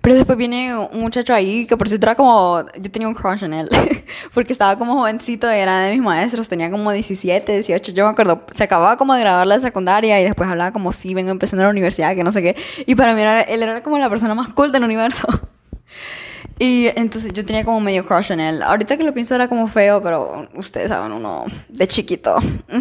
pero 0.01 0.15
después 0.15 0.37
viene 0.37 0.75
un 0.77 0.99
muchacho 0.99 1.33
ahí 1.33 1.65
que 1.65 1.77
por 1.77 1.87
cierto 1.87 2.07
era 2.07 2.15
como, 2.15 2.65
yo 2.81 2.91
tenía 2.91 3.07
un 3.07 3.13
crush 3.13 3.45
en 3.45 3.53
él, 3.53 3.69
porque 4.33 4.51
estaba 4.51 4.77
como 4.77 4.95
jovencito, 4.95 5.49
era 5.49 5.79
de 5.79 5.93
mis 5.93 6.01
maestros, 6.01 6.49
tenía 6.49 6.69
como 6.69 6.91
17, 6.91 7.49
18, 7.53 7.93
yo 7.93 8.03
me 8.03 8.11
acuerdo, 8.11 8.43
se 8.53 8.65
acababa 8.65 8.97
como 8.97 9.13
de 9.13 9.21
graduar 9.21 9.47
la 9.47 9.59
secundaria 9.61 10.19
y 10.19 10.25
después 10.25 10.49
hablaba 10.49 10.73
como, 10.73 10.91
sí, 10.91 11.13
vengo 11.13 11.31
empezando 11.31 11.63
la 11.63 11.69
universidad, 11.69 12.13
que 12.13 12.25
no 12.25 12.33
sé 12.33 12.41
qué, 12.41 12.57
y 12.85 12.95
para 12.95 13.13
mí 13.13 13.21
era, 13.21 13.41
él 13.41 13.63
era 13.63 13.81
como 13.81 13.97
la 13.97 14.09
persona 14.09 14.35
más 14.35 14.49
cool 14.49 14.73
del 14.73 14.83
universo. 14.83 15.27
Y 16.59 16.87
entonces 16.95 17.33
yo 17.33 17.45
tenía 17.45 17.63
como 17.63 17.79
medio 17.79 18.05
crush 18.05 18.31
en 18.31 18.39
él. 18.39 18.63
Ahorita 18.63 18.97
que 18.97 19.03
lo 19.03 19.13
pienso 19.13 19.35
era 19.35 19.47
como 19.47 19.67
feo, 19.67 20.01
pero 20.01 20.47
ustedes 20.55 20.89
saben, 20.89 21.11
uno 21.11 21.45
de 21.69 21.87
chiquito. 21.87 22.37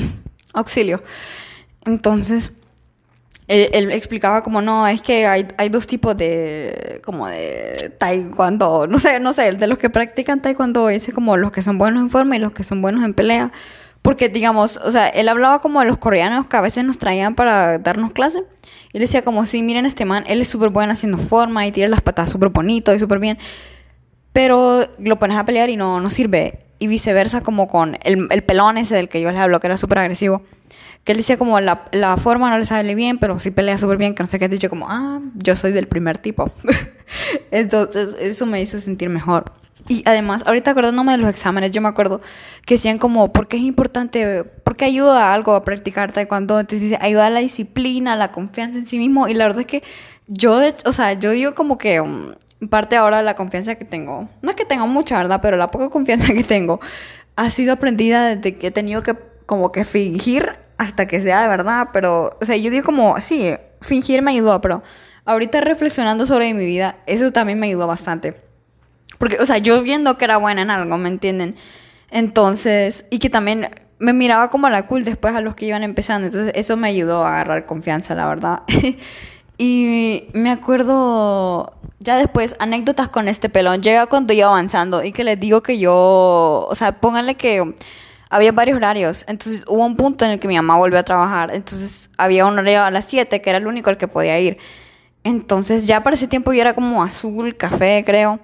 Auxilio. 0.55 1.03
Entonces, 1.85 2.53
él, 3.49 3.93
explicaba 3.93 4.43
como, 4.43 4.61
no, 4.61 4.87
es 4.89 5.03
que 5.03 5.27
hay, 5.27 5.47
hay, 5.57 5.69
dos 5.69 5.87
tipos 5.87 6.17
de, 6.17 7.01
como 7.05 7.29
de 7.29 7.95
taekwondo, 7.99 8.87
no 8.87 8.99
sé, 8.99 9.21
no 9.21 9.33
sé, 9.33 9.53
de 9.53 9.67
los 9.67 9.79
que 9.79 9.89
practican 9.89 10.43
taekwondo, 10.43 10.89
dice 10.89 11.13
como 11.13 11.37
los 11.37 11.53
que 11.53 11.63
son 11.63 11.79
buenos 11.79 12.03
en 12.03 12.11
forma 12.11 12.37
y 12.37 12.39
los 12.41 12.53
que 12.53 12.65
son 12.65 12.83
buenos 12.83 13.05
en 13.05 13.15
pelea. 13.15 13.53
Porque, 14.07 14.29
digamos, 14.29 14.77
o 14.85 14.93
sea, 14.93 15.09
él 15.09 15.29
hablaba 15.29 15.61
como 15.61 15.81
de 15.81 15.87
los 15.87 15.99
coreanos 15.99 16.47
que 16.47 16.57
a 16.57 16.61
veces 16.61 16.85
nos 16.85 16.97
traían 16.97 17.35
para 17.35 17.79
darnos 17.79 18.13
clase. 18.13 18.45
Y 18.93 19.01
decía 19.01 19.23
como, 19.23 19.45
sí, 19.47 19.65
miren 19.65 19.85
este 19.85 20.05
man, 20.05 20.23
él 20.29 20.41
es 20.41 20.49
súper 20.49 20.69
bueno 20.69 20.93
haciendo 20.93 21.19
forma 21.19 21.67
y 21.67 21.73
tira 21.73 21.89
las 21.89 22.03
patas 22.03 22.31
súper 22.31 22.51
bonito 22.51 22.95
y 22.95 23.01
súper 23.01 23.19
bien. 23.19 23.37
Pero 24.33 24.87
lo 25.01 25.19
pones 25.19 25.37
a 25.37 25.45
pelear 25.45 25.71
y 25.71 25.77
no, 25.77 26.01
no 26.01 26.09
sirve. 26.09 26.61
Y 26.79 26.87
viceversa 26.87 27.41
como 27.41 27.67
con 27.67 27.99
el, 28.05 28.29
el 28.31 28.45
pelón 28.45 28.79
ese 28.79 28.95
del 28.95 29.09
que 29.09 29.21
yo 29.21 29.29
les 29.33 29.41
hablo, 29.41 29.59
que 29.59 29.67
era 29.67 29.77
súper 29.77 29.99
agresivo. 29.99 30.45
Que 31.03 31.11
él 31.11 31.19
decía 31.19 31.37
como, 31.37 31.59
la, 31.59 31.87
la 31.91 32.17
forma 32.17 32.49
no 32.49 32.61
le 32.61 32.65
sale 32.65 32.95
bien, 32.95 33.19
pero 33.19 33.41
sí 33.41 33.51
pelea 33.51 33.77
súper 33.77 33.97
bien, 33.97 34.15
que 34.15 34.23
no 34.23 34.29
sé 34.29 34.39
qué. 34.39 34.47
Dicho 34.47 34.71
como, 34.71 34.89
ah, 34.89 35.21
yo 35.35 35.57
soy 35.57 35.73
del 35.73 35.89
primer 35.89 36.19
tipo. 36.19 36.53
Entonces, 37.51 38.17
eso 38.21 38.47
me 38.47 38.63
hizo 38.63 38.79
sentir 38.79 39.09
mejor. 39.09 39.47
Y 39.89 40.03
además, 40.05 40.43
ahorita 40.47 40.73
acordándome 40.73 41.13
de 41.13 41.19
los 41.19 41.31
exámenes, 41.31 41.71
yo 41.71 41.81
me 41.81 41.89
acuerdo 41.89 42.21
que 42.65 42.75
decían 42.75 42.99
como, 42.99 43.33
¿por 43.33 43.47
qué 43.47 43.57
es 43.57 43.63
importante? 43.63 44.43
¿Por 44.45 44.77
qué 44.77 44.87
ayuda 44.87 45.31
a 45.31 45.35
algo 45.35 45.55
a 45.55 45.63
practicar 45.63 46.11
taekwondo? 46.13 46.59
Entonces 46.59 46.81
dice, 46.81 46.99
ayuda 47.01 47.27
a 47.27 47.31
la 47.31 47.41
disciplina, 47.41 48.15
a 48.15 48.17
la 48.17 48.33
confianza 48.33 48.79
en 48.79 48.87
sí 48.87 48.99
mismo. 48.99 49.29
Y 49.29 49.35
la 49.35 49.47
verdad 49.47 49.61
es 49.61 49.67
que 49.67 49.83
yo, 50.27 50.61
o 50.85 50.93
sea, 50.93 51.13
yo 51.13 51.31
digo 51.31 51.55
como 51.55 51.79
que 51.79 52.01
um, 52.01 52.33
parte 52.69 52.97
ahora 52.97 53.19
de 53.19 53.23
la 53.23 53.37
confianza 53.37 53.77
que 53.77 53.85
tengo, 53.85 54.29
no 54.43 54.51
es 54.51 54.57
que 54.57 54.65
tenga 54.65 54.87
mucha, 54.87 55.17
¿verdad? 55.19 55.41
Pero 55.41 55.57
la 55.57 55.71
poca 55.71 55.89
confianza 55.89 56.33
que 56.33 56.43
tengo 56.45 56.81
ha 57.37 57.51
sido 57.51 57.73
aprendida 57.73 58.35
desde 58.35 58.57
que 58.57 58.69
he 58.69 58.71
tenido 58.73 59.03
que 59.03 59.15
como 59.47 59.71
que 59.71 59.85
fingir 59.85 60.59
hasta 60.79 61.07
que 61.07 61.21
sea 61.21 61.43
de 61.43 61.49
verdad. 61.49 61.91
Pero, 61.93 62.37
o 62.41 62.45
sea, 62.45 62.57
yo 62.57 62.71
digo 62.71 62.85
como, 62.85 63.21
sí, 63.21 63.55
fingir 63.81 64.23
me 64.23 64.33
ayudó, 64.33 64.61
pero 64.61 64.83
ahorita 65.27 65.61
reflexionando 65.61 66.27
sobre 66.27 66.53
mi 66.55 66.67
vida, 66.67 66.99
eso 67.07 67.31
también 67.31 67.61
me 67.61 67.69
ayudó 67.69 67.87
bastante. 67.87 68.47
Porque, 69.19 69.39
o 69.39 69.47
sea, 69.47 69.59
yo 69.59 69.83
viendo 69.83 70.19
que 70.19 70.25
era 70.25 70.37
buena 70.37 70.63
en 70.63 70.71
algo, 70.71 70.99
¿me 70.99 71.09
entienden? 71.09 71.57
Entonces, 72.11 73.07
y 73.11 73.19
que 73.19 73.31
también 73.31 73.71
me 73.99 74.13
miraba 74.13 74.51
como 74.51 74.67
a 74.67 74.71
la 74.71 74.87
cool 74.87 75.05
después 75.05 75.35
a 75.35 75.41
los 75.41 75.55
que 75.55 75.67
iban 75.67 75.83
empezando. 75.83 76.27
Entonces, 76.27 76.53
eso 76.55 76.77
me 76.77 76.89
ayudó 76.89 77.25
a 77.25 77.35
agarrar 77.35 77.67
confianza, 77.67 78.15
la 78.15 78.29
verdad. 78.29 78.63
y 79.59 80.29
me 80.33 80.51
acuerdo, 80.51 81.75
ya 81.99 82.17
después, 82.17 82.57
anécdotas 82.59 83.09
con 83.09 83.29
este 83.29 83.49
pelón. 83.49 83.83
Llega 83.83 84.07
cuando 84.07 84.33
iba 84.33 84.49
avanzando 84.49 85.03
y 85.03 85.13
que 85.13 85.25
les 85.25 85.41
digo 85.41 85.63
que 85.63 85.79
yo, 85.79 86.67
o 86.69 86.75
sea, 86.75 87.01
pónganle 87.01 87.37
que 87.37 87.75
había 88.29 88.53
varios 88.53 88.77
horarios. 88.77 89.25
Entonces, 89.29 89.65
hubo 89.67 89.85
un 89.85 89.97
punto 89.97 90.25
en 90.25 90.33
el 90.33 90.41
que 90.41 90.49
mi 90.49 90.57
mamá 90.57 90.77
volvió 90.77 90.99
a 90.99 91.03
trabajar. 91.03 91.51
Entonces, 91.55 92.11
había 92.19 92.47
un 92.47 92.59
horario 92.59 92.83
a 92.83 92.91
las 92.91 93.07
7 93.07 93.41
que 93.41 93.51
era 93.51 93.59
el 93.59 93.67
único 93.67 93.91
al 93.91 93.97
que 93.97 94.09
podía 94.09 94.39
ir. 94.39 94.59
Entonces, 95.25 95.87
ya 95.87 96.03
para 96.03 96.15
ese 96.15 96.29
tiempo 96.29 96.53
yo 96.53 96.61
era 96.61 96.75
como 96.75 97.03
azul, 97.03 97.57
café, 97.57 98.05
creo. 98.07 98.41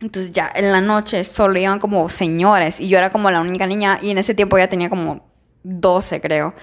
Entonces 0.00 0.32
ya 0.32 0.50
en 0.54 0.72
la 0.72 0.80
noche 0.80 1.22
solo 1.24 1.58
iban 1.58 1.78
como 1.78 2.08
señores 2.08 2.80
y 2.80 2.88
yo 2.88 2.98
era 2.98 3.10
como 3.10 3.30
la 3.30 3.40
única 3.40 3.66
niña 3.66 3.98
y 4.02 4.10
en 4.10 4.18
ese 4.18 4.34
tiempo 4.34 4.58
ya 4.58 4.68
tenía 4.68 4.90
como 4.90 5.24
12 5.62 6.20
creo. 6.20 6.54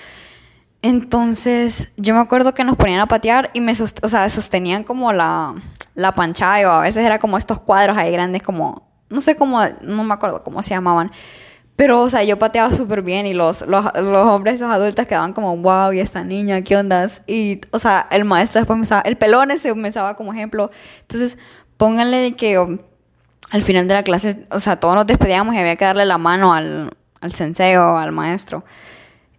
Entonces 0.82 1.94
yo 1.98 2.14
me 2.14 2.20
acuerdo 2.20 2.54
que 2.54 2.64
nos 2.64 2.76
ponían 2.76 3.00
a 3.00 3.08
patear 3.08 3.52
y 3.54 3.62
me 3.62 3.72
o 3.74 4.10
sea, 4.10 4.30
sostenían 4.30 4.84
como 4.84 5.14
la, 5.14 5.56
la 5.96 6.14
panchaya 6.16 6.70
o 6.70 6.72
a 6.72 6.82
veces 6.82 7.06
era 7.06 7.20
como 7.20 7.38
estos 7.38 7.60
cuadros 7.60 7.98
ahí 7.98 8.12
grandes 8.12 8.44
como, 8.44 8.90
no 9.10 9.22
sé 9.22 9.36
cómo, 9.36 9.60
no 9.82 10.04
me 10.04 10.14
acuerdo 10.14 10.44
cómo 10.44 10.62
se 10.64 10.72
llamaban. 10.72 11.12
Pero, 11.76 12.02
o 12.02 12.10
sea, 12.10 12.24
yo 12.24 12.38
pateaba 12.38 12.72
súper 12.72 13.02
bien 13.02 13.26
y 13.26 13.34
los, 13.34 13.62
los, 13.62 13.86
los, 13.96 14.28
hombres, 14.28 14.60
los 14.60 14.70
adultos 14.70 15.08
quedaban 15.08 15.34
como, 15.34 15.58
wow, 15.58 15.92
y 15.92 16.00
esta 16.00 16.24
niña, 16.24 16.62
¿qué 16.62 16.78
ondas? 16.78 17.24
Y, 17.26 17.62
o 17.72 17.80
sea, 17.80 18.08
el 18.12 18.24
maestro 18.24 18.60
después 18.60 18.78
me 18.78 18.84
usaba, 18.84 19.02
el 19.02 19.18
pelón 19.18 19.50
ese 19.50 19.74
me 19.74 19.90
usaba 19.90 20.16
como 20.16 20.32
ejemplo. 20.32 20.70
Entonces, 21.02 21.40
pónganle 21.78 22.36
que 22.36 22.78
al 23.50 23.64
final 23.64 23.88
de 23.88 23.96
la 23.96 24.04
clase, 24.04 24.46
o 24.52 24.60
sea, 24.60 24.78
todos 24.78 24.96
nos 24.96 25.08
despedíamos 25.08 25.56
y 25.56 25.58
había 25.58 25.76
que 25.76 25.86
darle 25.86 26.06
la 26.06 26.18
mano 26.18 26.54
al, 26.54 26.92
al 27.20 27.34
sensei 27.34 27.76
o 27.76 27.98
al 27.98 28.12
maestro. 28.12 28.64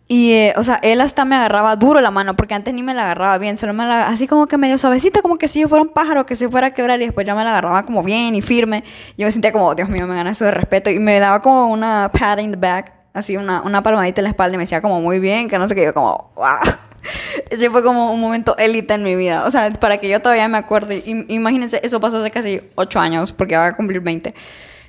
Y, 0.08 0.32
eh, 0.32 0.52
o 0.56 0.64
sea, 0.64 0.78
él 0.82 1.00
hasta 1.00 1.24
me 1.24 1.36
agarraba 1.36 1.74
duro 1.76 2.00
la 2.02 2.10
mano, 2.10 2.36
porque 2.36 2.52
antes 2.52 2.74
ni 2.74 2.82
me 2.82 2.92
la 2.92 3.04
agarraba 3.04 3.38
bien, 3.38 3.56
solo 3.56 3.72
me 3.72 3.86
la, 3.86 4.08
así 4.08 4.26
como 4.26 4.46
que 4.46 4.58
medio 4.58 4.76
suavecita, 4.76 5.22
como 5.22 5.38
que 5.38 5.48
si 5.48 5.60
yo 5.60 5.68
fuera 5.68 5.82
un 5.82 5.88
pájaro 5.88 6.26
que 6.26 6.36
se 6.36 6.50
fuera 6.50 6.66
a 6.66 6.70
quebrar, 6.72 7.00
y 7.00 7.06
después 7.06 7.26
ya 7.26 7.34
me 7.34 7.44
la 7.44 7.50
agarraba 7.50 7.86
como 7.86 8.02
bien 8.02 8.34
y 8.34 8.42
firme. 8.42 8.84
Yo 9.16 9.24
me 9.24 9.32
sentía 9.32 9.52
como, 9.52 9.74
Dios 9.74 9.88
mío, 9.88 10.06
me 10.06 10.14
gana 10.14 10.32
eso 10.32 10.44
de 10.44 10.50
respeto, 10.50 10.90
y 10.90 10.98
me 10.98 11.18
daba 11.18 11.40
como 11.40 11.68
una 11.68 12.10
pat 12.12 12.40
in 12.40 12.50
the 12.50 12.58
back, 12.58 12.92
así 13.14 13.38
una, 13.38 13.62
una 13.62 13.82
palmadita 13.82 14.20
en 14.20 14.24
la 14.24 14.30
espalda, 14.30 14.54
y 14.54 14.58
me 14.58 14.64
decía 14.64 14.82
como 14.82 15.00
muy 15.00 15.18
bien, 15.18 15.48
que 15.48 15.56
no 15.56 15.66
sé 15.66 15.74
qué, 15.74 15.84
yo 15.84 15.94
como, 15.94 16.30
wow. 16.34 16.58
Ese 17.50 17.70
fue 17.70 17.82
como 17.82 18.12
un 18.12 18.20
momento 18.20 18.56
élite 18.58 18.94
en 18.94 19.02
mi 19.02 19.14
vida. 19.14 19.44
O 19.46 19.50
sea, 19.50 19.70
para 19.70 19.98
que 19.98 20.08
yo 20.08 20.20
todavía 20.20 20.48
me 20.48 20.58
acuerde. 20.58 21.02
Imagínense, 21.28 21.80
eso 21.82 22.00
pasó 22.00 22.18
hace 22.18 22.30
casi 22.30 22.60
8 22.74 23.00
años, 23.00 23.32
porque 23.32 23.56
va 23.56 23.66
a 23.66 23.76
cumplir 23.76 24.00
20. 24.00 24.34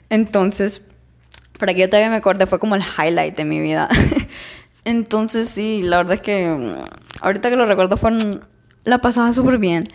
Entonces, 0.10 0.82
para 1.60 1.74
que 1.74 1.82
yo 1.82 1.90
todavía 1.90 2.10
me 2.10 2.18
acuerde, 2.18 2.46
fue 2.46 2.60
como 2.60 2.76
el 2.76 2.84
highlight 2.84 3.36
de 3.36 3.46
mi 3.46 3.60
vida. 3.60 3.90
Entonces, 4.86 5.50
sí, 5.50 5.82
la 5.82 5.98
verdad 5.98 6.16
es 6.16 6.22
que 6.22 6.48
mm, 6.48 6.76
ahorita 7.22 7.50
que 7.50 7.56
lo 7.56 7.66
recuerdo, 7.66 7.98
fue 7.98 8.12
la 8.84 9.00
pasaba 9.00 9.34
súper 9.34 9.58
bien. 9.58 9.86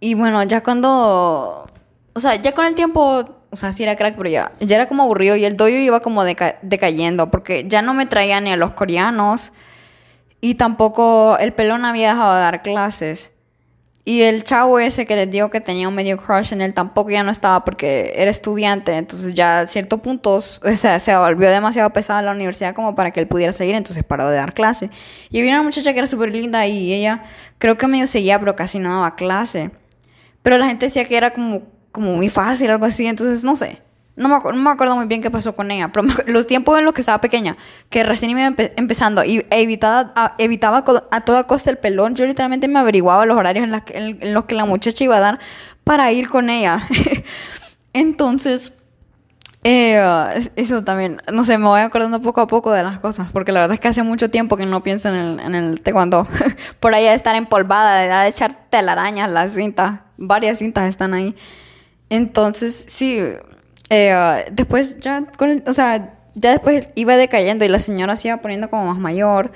Y 0.00 0.14
bueno, 0.14 0.42
ya 0.44 0.62
cuando. 0.62 1.68
O 2.16 2.20
sea, 2.20 2.36
ya 2.36 2.52
con 2.52 2.64
el 2.64 2.74
tiempo. 2.74 3.24
O 3.50 3.56
sea, 3.56 3.70
sí 3.70 3.84
era 3.84 3.94
crack, 3.94 4.16
pero 4.16 4.28
ya, 4.28 4.52
ya 4.58 4.74
era 4.74 4.88
como 4.88 5.04
aburrido 5.04 5.36
y 5.36 5.44
el 5.44 5.56
doyo 5.56 5.76
iba 5.76 6.00
como 6.00 6.24
decayendo 6.24 7.30
porque 7.30 7.66
ya 7.68 7.82
no 7.82 7.94
me 7.94 8.04
traía 8.04 8.40
ni 8.40 8.50
a 8.50 8.56
los 8.56 8.72
coreanos 8.72 9.52
y 10.44 10.56
tampoco 10.56 11.38
el 11.38 11.54
pelón 11.54 11.86
había 11.86 12.10
dejado 12.10 12.34
de 12.34 12.40
dar 12.42 12.60
clases. 12.60 13.32
Y 14.04 14.20
el 14.20 14.44
chavo 14.44 14.78
ese 14.78 15.06
que 15.06 15.16
les 15.16 15.30
digo 15.30 15.48
que 15.48 15.62
tenía 15.62 15.88
un 15.88 15.94
medio 15.94 16.18
crush 16.18 16.52
en 16.52 16.60
él 16.60 16.74
tampoco 16.74 17.08
ya 17.08 17.22
no 17.22 17.30
estaba 17.30 17.64
porque 17.64 18.12
era 18.14 18.30
estudiante. 18.30 18.94
Entonces 18.94 19.32
ya 19.32 19.60
a 19.60 19.66
cierto 19.66 20.02
punto 20.02 20.34
o 20.34 20.40
sea, 20.42 20.98
se 20.98 21.16
volvió 21.16 21.48
demasiado 21.48 21.88
pesada 21.94 22.20
la 22.20 22.32
universidad 22.32 22.74
como 22.74 22.94
para 22.94 23.10
que 23.10 23.20
él 23.20 23.26
pudiera 23.26 23.54
seguir. 23.54 23.74
Entonces 23.74 24.04
paró 24.04 24.28
de 24.28 24.36
dar 24.36 24.52
clase. 24.52 24.90
Y 25.30 25.38
había 25.38 25.52
una 25.52 25.62
muchacha 25.62 25.94
que 25.94 26.00
era 26.00 26.06
súper 26.06 26.30
linda 26.30 26.66
y 26.66 26.92
ella 26.92 27.24
creo 27.56 27.78
que 27.78 27.86
medio 27.86 28.06
seguía 28.06 28.38
pero 28.38 28.54
casi 28.54 28.78
no 28.78 28.90
daba 28.90 29.16
clase. 29.16 29.70
Pero 30.42 30.58
la 30.58 30.66
gente 30.66 30.84
decía 30.84 31.06
que 31.06 31.16
era 31.16 31.32
como, 31.32 31.62
como 31.90 32.12
muy 32.16 32.28
fácil, 32.28 32.70
algo 32.70 32.84
así. 32.84 33.06
Entonces 33.06 33.44
no 33.44 33.56
sé. 33.56 33.80
No 34.16 34.28
me, 34.28 34.38
no 34.38 34.62
me, 34.62 34.70
acuerdo 34.70 34.94
muy 34.94 35.06
bien 35.06 35.20
qué 35.22 35.30
pasó 35.30 35.56
con 35.56 35.72
ella, 35.72 35.90
pero 35.90 36.06
los 36.26 36.46
tiempos 36.46 36.78
en 36.78 36.84
los 36.84 36.94
que 36.94 37.00
estaba 37.00 37.20
pequeña, 37.20 37.56
que 37.90 38.04
recién 38.04 38.30
iba 38.30 38.46
empezando 38.76 39.24
y 39.24 39.44
evitaba, 39.50 40.12
a, 40.14 40.34
evitaba 40.38 40.84
a 41.10 41.20
toda 41.22 41.46
costa 41.48 41.70
el 41.70 41.78
pelón, 41.78 42.14
yo 42.14 42.24
literalmente 42.24 42.68
me 42.68 42.78
averiguaba 42.78 43.26
los 43.26 43.36
horarios 43.36 43.66
en, 43.66 44.18
en, 44.20 44.34
los 44.34 44.44
que 44.44 44.54
la 44.54 44.66
muchacha 44.66 45.02
iba 45.02 45.16
a 45.16 45.20
dar 45.20 45.40
para 45.82 46.12
ir 46.12 46.28
con 46.28 46.48
ella. 46.48 46.86
Entonces, 47.92 48.74
eh, 49.64 50.00
eso 50.54 50.84
también, 50.84 51.20
no 51.32 51.42
sé, 51.42 51.58
me 51.58 51.66
voy 51.66 51.80
acordando 51.80 52.20
poco 52.20 52.40
a 52.40 52.46
poco 52.46 52.70
de 52.70 52.84
las 52.84 53.00
cosas, 53.00 53.32
porque 53.32 53.50
la 53.50 53.60
verdad 53.60 53.74
es 53.74 53.80
que 53.80 53.88
hace 53.88 54.04
mucho 54.04 54.30
tiempo 54.30 54.56
que 54.56 54.66
no 54.66 54.84
pienso 54.84 55.08
en 55.08 55.14
el, 55.16 55.40
en 55.40 55.54
el 55.56 55.80
taekwondo. 55.80 56.28
Por 56.80 56.94
ahí 56.94 57.02
de 57.02 57.14
estar 57.14 57.34
empolvada, 57.34 57.98
de, 57.98 58.08
de 58.08 58.28
echar 58.28 58.68
telarañas, 58.70 59.28
las 59.28 59.54
cintas, 59.54 60.02
varias 60.18 60.60
cintas 60.60 60.88
están 60.88 61.14
ahí. 61.14 61.34
Entonces, 62.10 62.84
sí 62.86 63.18
eh, 63.94 64.44
después 64.52 64.98
ya, 65.00 65.26
con 65.36 65.62
o 65.66 65.74
sea, 65.74 66.14
ya 66.34 66.50
después 66.50 66.88
iba 66.94 67.16
decayendo 67.16 67.64
y 67.64 67.68
la 67.68 67.78
señora 67.78 68.16
se 68.16 68.28
iba 68.28 68.38
poniendo 68.38 68.70
como 68.70 68.86
más 68.86 68.98
mayor. 68.98 69.52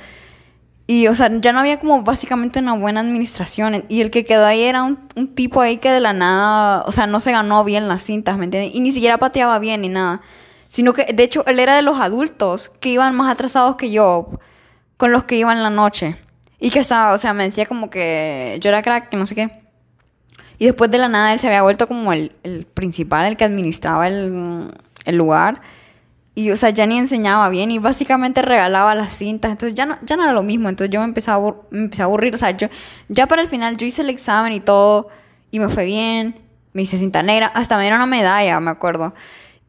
Y, 0.87 1.07
o 1.07 1.15
sea, 1.15 1.31
ya 1.41 1.53
no 1.53 1.61
había 1.61 1.79
como 1.79 2.03
básicamente 2.03 2.61
una 2.61 2.73
buena 2.73 3.01
administración. 3.01 3.85
Y 3.89 4.01
el 4.01 4.11
que 4.11 4.25
quedó 4.25 4.47
ahí 4.47 4.63
era 4.63 4.85
un, 4.85 4.99
un, 5.17 5.35
tipo 5.35 5.61
ahí 5.61 5.77
que 5.77 5.91
de 5.91 6.01
la 6.01 6.15
nada, 6.15 6.83
o 6.87 6.93
sea, 6.93 7.07
no 7.07 7.21
se 7.21 7.31
ganó 7.31 7.63
bien 7.63 7.89
las 7.89 8.03
cintas, 8.03 8.39
¿me 8.39 8.47
entiendes? 8.47 8.75
Y 8.75 8.81
ni 8.81 8.91
siquiera 8.91 9.19
pateaba 9.19 9.59
bien 9.59 9.83
ni 9.83 9.91
nada. 9.91 10.23
Sino 10.69 10.95
que, 10.95 11.05
de 11.13 11.23
hecho, 11.23 11.45
él 11.47 11.59
era 11.61 11.77
de 11.77 11.83
los 11.83 12.01
adultos 12.01 12.71
que 12.81 12.89
iban 12.91 13.15
más 13.15 13.31
atrasados 13.31 13.77
que 13.77 13.91
yo, 13.91 14.31
con 14.97 15.13
los 15.13 15.25
que 15.25 15.37
iban 15.37 15.63
la 15.63 15.71
noche. 15.71 16.17
Y 16.59 16.71
que 16.71 16.79
estaba, 16.79 17.13
o 17.15 17.19
sea, 17.19 17.35
me 17.35 17.45
decía 17.45 17.67
como 17.67 17.91
que 17.91 18.59
yo 18.61 18.71
era 18.71 18.83
crack, 18.83 19.11
que 19.11 19.17
no 19.17 19.27
sé 19.27 19.35
qué. 19.35 19.68
Y 20.59 20.67
después 20.67 20.91
de 20.91 20.99
la 20.99 21.09
nada 21.09 21.33
él 21.33 21.39
se 21.39 21.47
había 21.47 21.63
vuelto 21.63 21.87
como 21.87 22.13
el, 22.13 22.33
el 22.43 22.67
principal, 22.67 23.27
el 23.27 23.37
que 23.37 23.45
administraba 23.45 24.09
el, 24.09 24.71
el 25.05 25.17
lugar. 25.17 25.61
Y, 26.35 26.53
o 26.53 26.57
sea, 26.57 26.71
ya 26.71 26.87
ni 26.87 26.97
enseñaba 26.97 27.49
bien 27.49 27.73
y 27.73 27.81
básicamente 27.81 28.43
regalaba 28.43 28.95
las 28.95 29.13
cintas. 29.13 29.51
Entonces 29.51 29.75
ya 29.75 29.87
no, 29.87 29.99
ya 30.03 30.17
no 30.17 30.23
era 30.23 30.33
lo 30.33 30.45
mismo. 30.45 30.69
Entonces 30.69 30.93
yo 30.93 31.01
me 31.01 31.07
empecé, 31.07 31.33
a 31.33 31.39
me 31.71 31.81
empecé 31.81 32.03
a 32.03 32.05
aburrir. 32.05 32.33
O 32.33 32.39
sea, 32.39 32.53
yo, 32.53 32.69
ya 33.09 33.27
para 33.27 33.43
el 33.43 33.49
final 33.49 33.77
yo 33.77 33.87
hice 33.87 34.03
el 34.03 34.11
examen 34.11 34.53
y 34.53 34.61
todo 34.61 35.09
y 35.51 35.59
me 35.59 35.69
fue 35.69 35.85
bien. 35.85 36.41
Me 36.73 36.83
hice 36.83 36.97
cinta 36.97 37.25
negra. 37.25 37.49
Hasta 37.49 37.77
me 37.77 37.83
dieron 37.83 37.99
una 37.99 38.07
medalla, 38.07 38.61
me 38.61 38.71
acuerdo. 38.71 39.15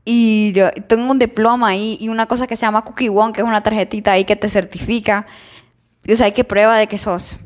Y 0.06 0.54
yo 0.54 0.72
tengo 0.88 1.10
un 1.10 1.18
diploma 1.18 1.70
ahí 1.70 1.98
y 2.00 2.10
una 2.10 2.28
cosa 2.28 2.46
que 2.46 2.56
se 2.56 2.68
llama 2.68 2.84
Cookie 2.84 3.10
One, 3.10 3.34
que 3.34 3.42
es 3.42 3.48
una 3.48 3.64
tarjetita 3.64 4.12
ahí 4.12 4.24
que 4.26 4.36
te 4.36 4.48
certifica. 4.48 5.26
O 6.08 6.16
sea, 6.16 6.30
que 6.32 6.44
prueba 6.44 6.78
de 6.78 6.88
que 6.88 7.00
sos 7.00 7.38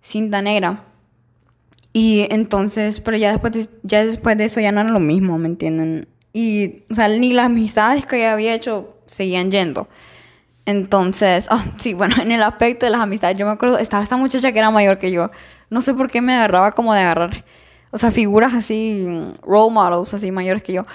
cinta 0.00 0.42
negra. 0.42 0.82
Y 1.96 2.26
entonces, 2.30 2.98
pero 2.98 3.16
ya 3.16 3.30
después 3.30 3.52
de, 3.52 3.68
ya 3.84 4.04
después 4.04 4.36
de 4.36 4.46
eso 4.46 4.60
ya 4.60 4.72
no 4.72 4.80
era 4.80 4.90
lo 4.90 4.98
mismo, 4.98 5.38
¿me 5.38 5.46
entienden? 5.46 6.08
Y, 6.32 6.82
o 6.90 6.94
sea, 6.94 7.06
ni 7.06 7.32
las 7.32 7.46
amistades 7.46 8.04
que 8.04 8.26
había 8.26 8.52
hecho 8.52 8.96
seguían 9.06 9.52
yendo. 9.52 9.88
Entonces, 10.66 11.46
oh, 11.52 11.62
sí, 11.78 11.94
bueno, 11.94 12.16
en 12.20 12.32
el 12.32 12.42
aspecto 12.42 12.84
de 12.84 12.90
las 12.90 13.00
amistades, 13.00 13.38
yo 13.38 13.46
me 13.46 13.52
acuerdo, 13.52 13.78
estaba 13.78 14.02
esta 14.02 14.16
muchacha 14.16 14.50
que 14.50 14.58
era 14.58 14.72
mayor 14.72 14.98
que 14.98 15.12
yo. 15.12 15.30
No 15.70 15.80
sé 15.80 15.94
por 15.94 16.10
qué 16.10 16.20
me 16.20 16.34
agarraba 16.34 16.72
como 16.72 16.92
de 16.92 17.00
agarrar, 17.00 17.44
o 17.92 17.98
sea, 17.98 18.10
figuras 18.10 18.54
así, 18.54 19.06
role 19.42 19.72
models 19.72 20.14
así 20.14 20.32
mayores 20.32 20.64
que 20.64 20.72
yo. 20.72 20.86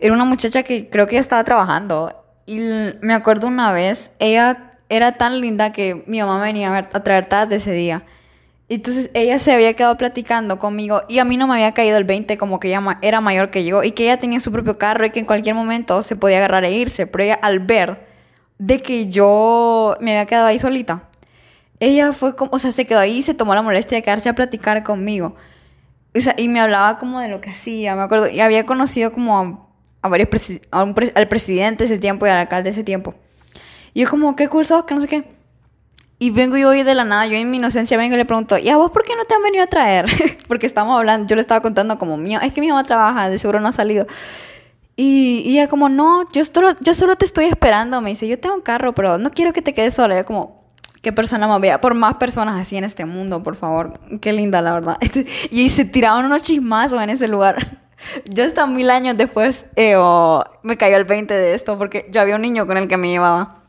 Era 0.00 0.14
una 0.14 0.24
muchacha 0.24 0.62
que 0.62 0.88
creo 0.88 1.06
que 1.06 1.16
ya 1.16 1.20
estaba 1.20 1.44
trabajando. 1.44 2.16
Y 2.46 2.58
me 3.02 3.12
acuerdo 3.12 3.48
una 3.48 3.70
vez, 3.70 4.12
ella 4.18 4.70
era 4.88 5.12
tan 5.18 5.42
linda 5.42 5.72
que 5.72 6.02
mi 6.06 6.20
mamá 6.20 6.42
venía 6.42 6.74
a 6.74 7.02
traer 7.02 7.26
tarde 7.26 7.56
ese 7.56 7.72
día. 7.72 8.06
Entonces 8.74 9.10
ella 9.12 9.38
se 9.38 9.52
había 9.52 9.74
quedado 9.74 9.98
platicando 9.98 10.58
conmigo 10.58 11.02
y 11.06 11.18
a 11.18 11.26
mí 11.26 11.36
no 11.36 11.46
me 11.46 11.54
había 11.54 11.72
caído 11.72 11.98
el 11.98 12.04
20 12.04 12.38
como 12.38 12.58
que 12.58 12.68
ella 12.68 12.98
era 13.02 13.20
mayor 13.20 13.50
que 13.50 13.66
yo 13.66 13.82
y 13.82 13.90
que 13.90 14.04
ella 14.04 14.18
tenía 14.18 14.40
su 14.40 14.50
propio 14.50 14.78
carro 14.78 15.04
y 15.04 15.10
que 15.10 15.20
en 15.20 15.26
cualquier 15.26 15.54
momento 15.54 16.02
se 16.02 16.16
podía 16.16 16.38
agarrar 16.38 16.64
e 16.64 16.72
irse. 16.72 17.06
Pero 17.06 17.24
ella 17.24 17.34
al 17.34 17.60
ver 17.60 18.06
de 18.56 18.80
que 18.80 19.08
yo 19.08 19.94
me 20.00 20.12
había 20.12 20.24
quedado 20.24 20.46
ahí 20.46 20.58
solita, 20.58 21.06
ella 21.80 22.14
fue 22.14 22.34
como, 22.34 22.50
o 22.54 22.58
sea, 22.58 22.72
se 22.72 22.86
quedó 22.86 23.00
ahí 23.00 23.18
y 23.18 23.22
se 23.22 23.34
tomó 23.34 23.54
la 23.54 23.60
molestia 23.60 23.98
de 23.98 24.02
quedarse 24.02 24.30
a 24.30 24.34
platicar 24.34 24.82
conmigo. 24.82 25.36
O 26.16 26.20
sea, 26.20 26.34
y 26.38 26.48
me 26.48 26.58
hablaba 26.58 26.98
como 26.98 27.20
de 27.20 27.28
lo 27.28 27.42
que 27.42 27.50
hacía, 27.50 27.94
me 27.94 28.02
acuerdo. 28.02 28.28
Y 28.30 28.40
había 28.40 28.64
conocido 28.64 29.12
como 29.12 29.68
a, 30.00 30.08
varios 30.08 30.28
al 30.70 31.28
presidente 31.28 31.84
ese 31.84 31.98
tiempo 31.98 32.26
y 32.26 32.30
al 32.30 32.38
alcalde 32.38 32.70
ese 32.70 32.84
tiempo. 32.84 33.14
Y 33.92 34.00
yo 34.00 34.08
como, 34.08 34.34
qué 34.34 34.48
cool 34.48 34.64
sos, 34.64 34.84
que 34.84 34.94
no 34.94 35.00
sé 35.02 35.08
qué. 35.08 35.41
Y 36.22 36.30
vengo 36.30 36.56
yo 36.56 36.68
hoy 36.68 36.84
de 36.84 36.94
la 36.94 37.02
nada, 37.02 37.26
yo 37.26 37.36
en 37.36 37.50
mi 37.50 37.56
inocencia 37.56 37.98
vengo 37.98 38.14
y 38.14 38.16
le 38.16 38.24
pregunto, 38.24 38.56
¿y 38.56 38.68
a 38.68 38.76
vos 38.76 38.92
por 38.92 39.02
qué 39.02 39.16
no 39.16 39.24
te 39.24 39.34
han 39.34 39.42
venido 39.42 39.64
a 39.64 39.66
traer? 39.66 40.06
Porque 40.46 40.66
estamos 40.66 40.96
hablando, 40.96 41.26
yo 41.26 41.34
le 41.34 41.40
estaba 41.40 41.60
contando 41.60 41.98
como 41.98 42.16
mío, 42.16 42.38
es 42.40 42.52
que 42.52 42.60
mi 42.60 42.68
mamá 42.68 42.84
trabaja, 42.84 43.28
de 43.28 43.40
seguro 43.40 43.58
no 43.58 43.66
ha 43.66 43.72
salido. 43.72 44.06
Y, 44.94 45.42
ella 45.48 45.66
como, 45.66 45.88
no, 45.88 46.22
yo 46.32 46.44
solo, 46.44 46.68
yo 46.80 46.94
solo 46.94 47.16
te 47.16 47.24
estoy 47.24 47.46
esperando. 47.46 48.00
Me 48.00 48.10
dice, 48.10 48.28
yo 48.28 48.38
tengo 48.38 48.54
un 48.54 48.60
carro, 48.60 48.94
pero 48.94 49.18
no 49.18 49.32
quiero 49.32 49.52
que 49.52 49.62
te 49.62 49.72
quedes 49.72 49.94
sola. 49.94 50.16
Yo 50.16 50.24
como, 50.24 50.64
qué 51.02 51.12
persona 51.12 51.48
más 51.48 51.60
bella. 51.60 51.80
Por 51.80 51.94
más 51.94 52.14
personas 52.14 52.54
así 52.54 52.76
en 52.76 52.84
este 52.84 53.04
mundo, 53.04 53.42
por 53.42 53.56
favor. 53.56 53.94
Qué 54.20 54.32
linda, 54.32 54.62
la 54.62 54.74
verdad. 54.74 54.98
Y 55.50 55.70
se 55.70 55.84
tiraban 55.84 56.24
unos 56.24 56.44
chismazos 56.44 57.02
en 57.02 57.10
ese 57.10 57.26
lugar. 57.26 57.80
Yo 58.26 58.44
hasta 58.44 58.64
mil 58.68 58.90
años 58.90 59.16
después 59.16 59.66
eh, 59.74 59.96
me 60.62 60.76
cayó 60.76 60.98
el 60.98 61.04
20 61.04 61.34
de 61.34 61.54
esto 61.54 61.78
porque 61.78 62.06
yo 62.12 62.20
había 62.20 62.36
un 62.36 62.42
niño 62.42 62.68
con 62.68 62.76
el 62.76 62.86
que 62.86 62.96
me 62.96 63.08
llevaba. 63.08 63.61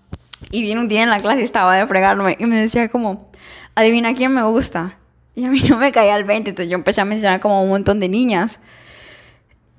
Y 0.52 0.62
vino 0.62 0.82
un 0.82 0.88
día 0.88 1.04
en 1.04 1.10
la 1.10 1.20
clase 1.20 1.42
y 1.42 1.44
estaba 1.44 1.76
de 1.76 1.86
fregarme 1.88 2.36
y 2.40 2.46
me 2.46 2.60
decía 2.60 2.90
como, 2.90 3.30
adivina 3.76 4.14
quién 4.14 4.34
me 4.34 4.44
gusta. 4.44 4.98
Y 5.36 5.46
a 5.46 5.50
mí 5.50 5.62
no 5.70 5.78
me 5.78 5.92
caía 5.92 6.16
el 6.16 6.24
20, 6.24 6.52
entonces 6.52 6.70
yo 6.70 6.78
empecé 6.78 7.02
a 7.02 7.06
mencionar 7.06 7.40
como 7.40 7.64
un 7.64 7.70
montón 7.70 8.00
de 8.00 8.10
niñas. 8.10 8.60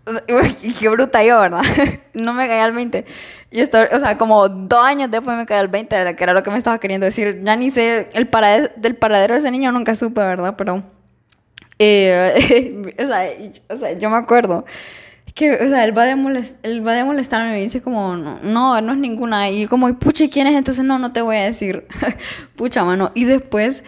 Y 0.63 0.75
qué 0.75 0.89
bruta 0.91 1.25
yo, 1.25 1.41
¿verdad? 1.41 1.63
no 2.13 2.35
me 2.35 2.47
caía 2.47 2.67
el 2.67 2.73
20. 2.73 3.05
Y 3.51 3.61
esto, 3.61 3.79
o 3.91 4.01
sea, 4.01 4.19
como 4.19 4.49
dos 4.49 4.85
años 4.85 5.11
después 5.11 5.37
me 5.37 5.47
caía 5.47 5.63
el 5.63 5.69
20, 5.69 6.17
que 6.17 6.25
era 6.25 6.35
lo 6.35 6.43
que 6.43 6.51
me 6.51 6.59
estaba 6.59 6.79
queriendo 6.79 7.07
decir. 7.07 7.41
Ya 7.43 7.57
ni 7.57 7.71
sé 7.71 8.11
el 8.13 8.27
paradero, 8.27 8.71
del 8.77 8.97
paradero 8.97 9.35
de 9.35 9.41
ese 9.41 9.51
niño, 9.51 9.73
nunca 9.73 9.95
supe, 9.95 10.21
¿verdad? 10.21 10.57
Pero, 10.59 10.83
eh, 11.79 12.93
o, 12.99 13.07
sea, 13.07 13.29
o 13.71 13.79
sea, 13.79 13.93
yo 13.99 14.11
me 14.11 14.17
acuerdo 14.17 14.65
que, 15.35 15.53
o 15.53 15.69
sea, 15.69 15.85
él 15.85 15.97
va, 15.99 16.05
de 16.05 16.15
molestarme 16.15 17.59
y 17.59 17.63
dice 17.65 17.83
como, 17.83 18.17
no, 18.17 18.39
no, 18.43 18.81
no 18.81 18.93
es 18.93 18.99
ninguna. 18.99 19.51
Y 19.51 19.67
como, 19.67 19.93
pucha, 19.99 20.29
¿quién 20.29 20.47
es? 20.47 20.55
Entonces, 20.55 20.85
no, 20.85 20.99
no 20.99 21.13
te 21.13 21.23
voy 21.23 21.37
a 21.37 21.45
decir. 21.45 21.87
pucha, 22.57 22.85
mano. 22.85 23.11
Y 23.15 23.25
después, 23.25 23.85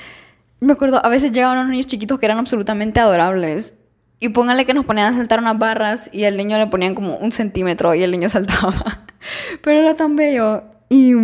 me 0.59 0.73
acuerdo, 0.73 1.05
a 1.05 1.09
veces 1.09 1.31
llegaban 1.31 1.59
unos 1.59 1.71
niños 1.71 1.87
chiquitos 1.87 2.19
que 2.19 2.27
eran 2.27 2.39
absolutamente 2.39 2.99
adorables. 2.99 3.75
Y 4.19 4.31
póngale 4.31 4.65
que 4.65 4.75
nos 4.75 4.85
ponían 4.87 5.13
a 5.13 5.17
saltar 5.17 5.39
unas 5.39 5.59
barras 5.59 6.11
y 6.13 6.25
al 6.25 6.37
niño 6.37 6.59
le 6.59 6.67
ponían 6.67 6.95
como 6.95 7.17
un 7.17 7.31
centímetro 7.31 7.95
y 7.95 8.03
el 8.03 8.11
niño 8.11 8.29
saltaba. 8.29 9.05
Pero 9.63 9.79
era 9.79 9.95
tan 9.95 10.17
bello. 10.17 10.65
Y 10.89 11.15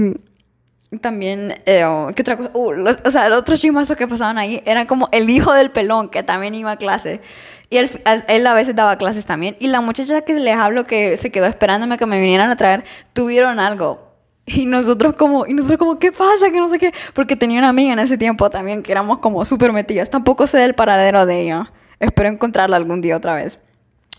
también, 1.00 1.54
eh, 1.64 1.84
¿qué 2.14 2.22
otra 2.22 2.36
cosa? 2.36 2.50
Uh, 2.52 2.86
o 3.04 3.10
sea, 3.10 3.26
el 3.26 3.32
otro 3.32 3.56
chismazo 3.56 3.96
que 3.96 4.06
pasaban 4.06 4.36
ahí 4.36 4.62
era 4.66 4.86
como 4.86 5.08
el 5.12 5.30
hijo 5.30 5.52
del 5.52 5.70
pelón 5.70 6.10
que 6.10 6.22
también 6.22 6.54
iba 6.54 6.72
a 6.72 6.76
clase. 6.76 7.20
Y 7.70 7.78
él, 7.78 7.90
él, 8.28 8.46
a 8.46 8.52
veces 8.52 8.76
daba 8.76 8.96
clases 8.96 9.24
también. 9.24 9.56
Y 9.58 9.68
la 9.68 9.80
muchacha 9.80 10.20
que 10.20 10.34
les 10.34 10.56
hablo 10.56 10.84
que 10.84 11.16
se 11.16 11.30
quedó 11.30 11.46
esperándome 11.46 11.96
que 11.96 12.04
me 12.04 12.20
vinieran 12.20 12.50
a 12.50 12.56
traer, 12.56 12.84
tuvieron 13.14 13.58
algo. 13.58 14.12
Y 14.44 14.66
nosotros 14.66 15.14
como, 15.14 15.46
y 15.46 15.54
nosotros 15.54 15.78
como, 15.78 15.98
¿qué 15.98 16.12
pasa? 16.12 16.50
Que 16.50 16.58
no 16.58 16.68
sé 16.68 16.78
qué. 16.78 16.92
Porque 17.14 17.36
tenía 17.36 17.58
una 17.58 17.70
amiga 17.70 17.94
en 17.94 17.98
ese 17.98 18.18
tiempo 18.18 18.50
también 18.50 18.82
que 18.82 18.92
éramos 18.92 19.20
como 19.20 19.44
súper 19.46 19.72
metidas. 19.72 20.10
Tampoco 20.10 20.46
sé 20.46 20.58
del 20.58 20.74
paradero 20.74 21.24
de 21.24 21.40
ella. 21.40 21.72
Espero 22.00 22.28
encontrarla 22.28 22.76
algún 22.76 23.00
día 23.00 23.16
otra 23.16 23.34
vez. 23.34 23.58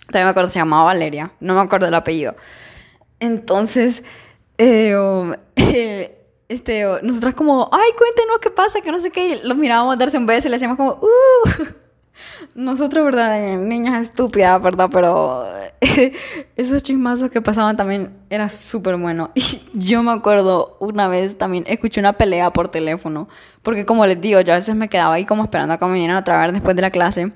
También 0.07 0.25
me 0.25 0.31
acuerdo, 0.31 0.49
se 0.49 0.57
llamaba 0.57 0.85
Valeria. 0.85 1.33
No 1.39 1.53
me 1.53 1.61
acuerdo 1.61 1.87
el 1.87 1.93
apellido. 1.93 2.35
Entonces, 3.19 4.03
eh, 4.57 4.95
eh 5.55 6.22
este, 6.49 6.85
nosotras 7.01 7.33
como, 7.33 7.69
ay, 7.71 7.91
cuéntenos 7.97 8.39
qué 8.41 8.49
pasa, 8.49 8.81
que 8.81 8.91
no 8.91 8.99
sé 8.99 9.11
qué. 9.11 9.27
Y 9.27 9.47
los 9.47 9.57
mirábamos 9.57 9.97
darse 9.97 10.17
un 10.17 10.25
beso 10.25 10.47
y 10.47 10.51
le 10.51 10.57
hacíamos 10.57 10.77
como, 10.77 10.91
uh. 10.91 11.49
Nosotros, 12.55 13.03
¿verdad? 13.03 13.57
Niñas 13.57 14.07
estúpidas, 14.07 14.61
¿verdad? 14.61 14.89
Pero 14.91 15.45
esos 16.55 16.83
chismazos 16.83 17.31
que 17.31 17.41
pasaban 17.41 17.75
también 17.75 18.13
era 18.29 18.49
súper 18.49 18.97
bueno. 18.97 19.31
Y 19.35 19.61
yo 19.73 20.03
me 20.03 20.11
acuerdo 20.11 20.77
una 20.79 21.07
vez 21.07 21.37
también 21.37 21.63
escuché 21.67 21.99
una 21.99 22.13
pelea 22.13 22.53
por 22.53 22.67
teléfono. 22.67 23.27
Porque 23.63 23.85
como 23.85 24.05
les 24.05 24.21
digo, 24.21 24.39
yo 24.41 24.53
a 24.53 24.57
veces 24.57 24.75
me 24.75 24.89
quedaba 24.89 25.15
ahí 25.15 25.25
como 25.25 25.43
esperando 25.43 25.73
a 25.73 25.77
que 25.77 25.85
me 25.85 25.93
vinieran 25.93 26.17
a 26.17 26.23
traer 26.23 26.51
después 26.51 26.75
de 26.75 26.81
la 26.83 26.91
clase. 26.91 27.31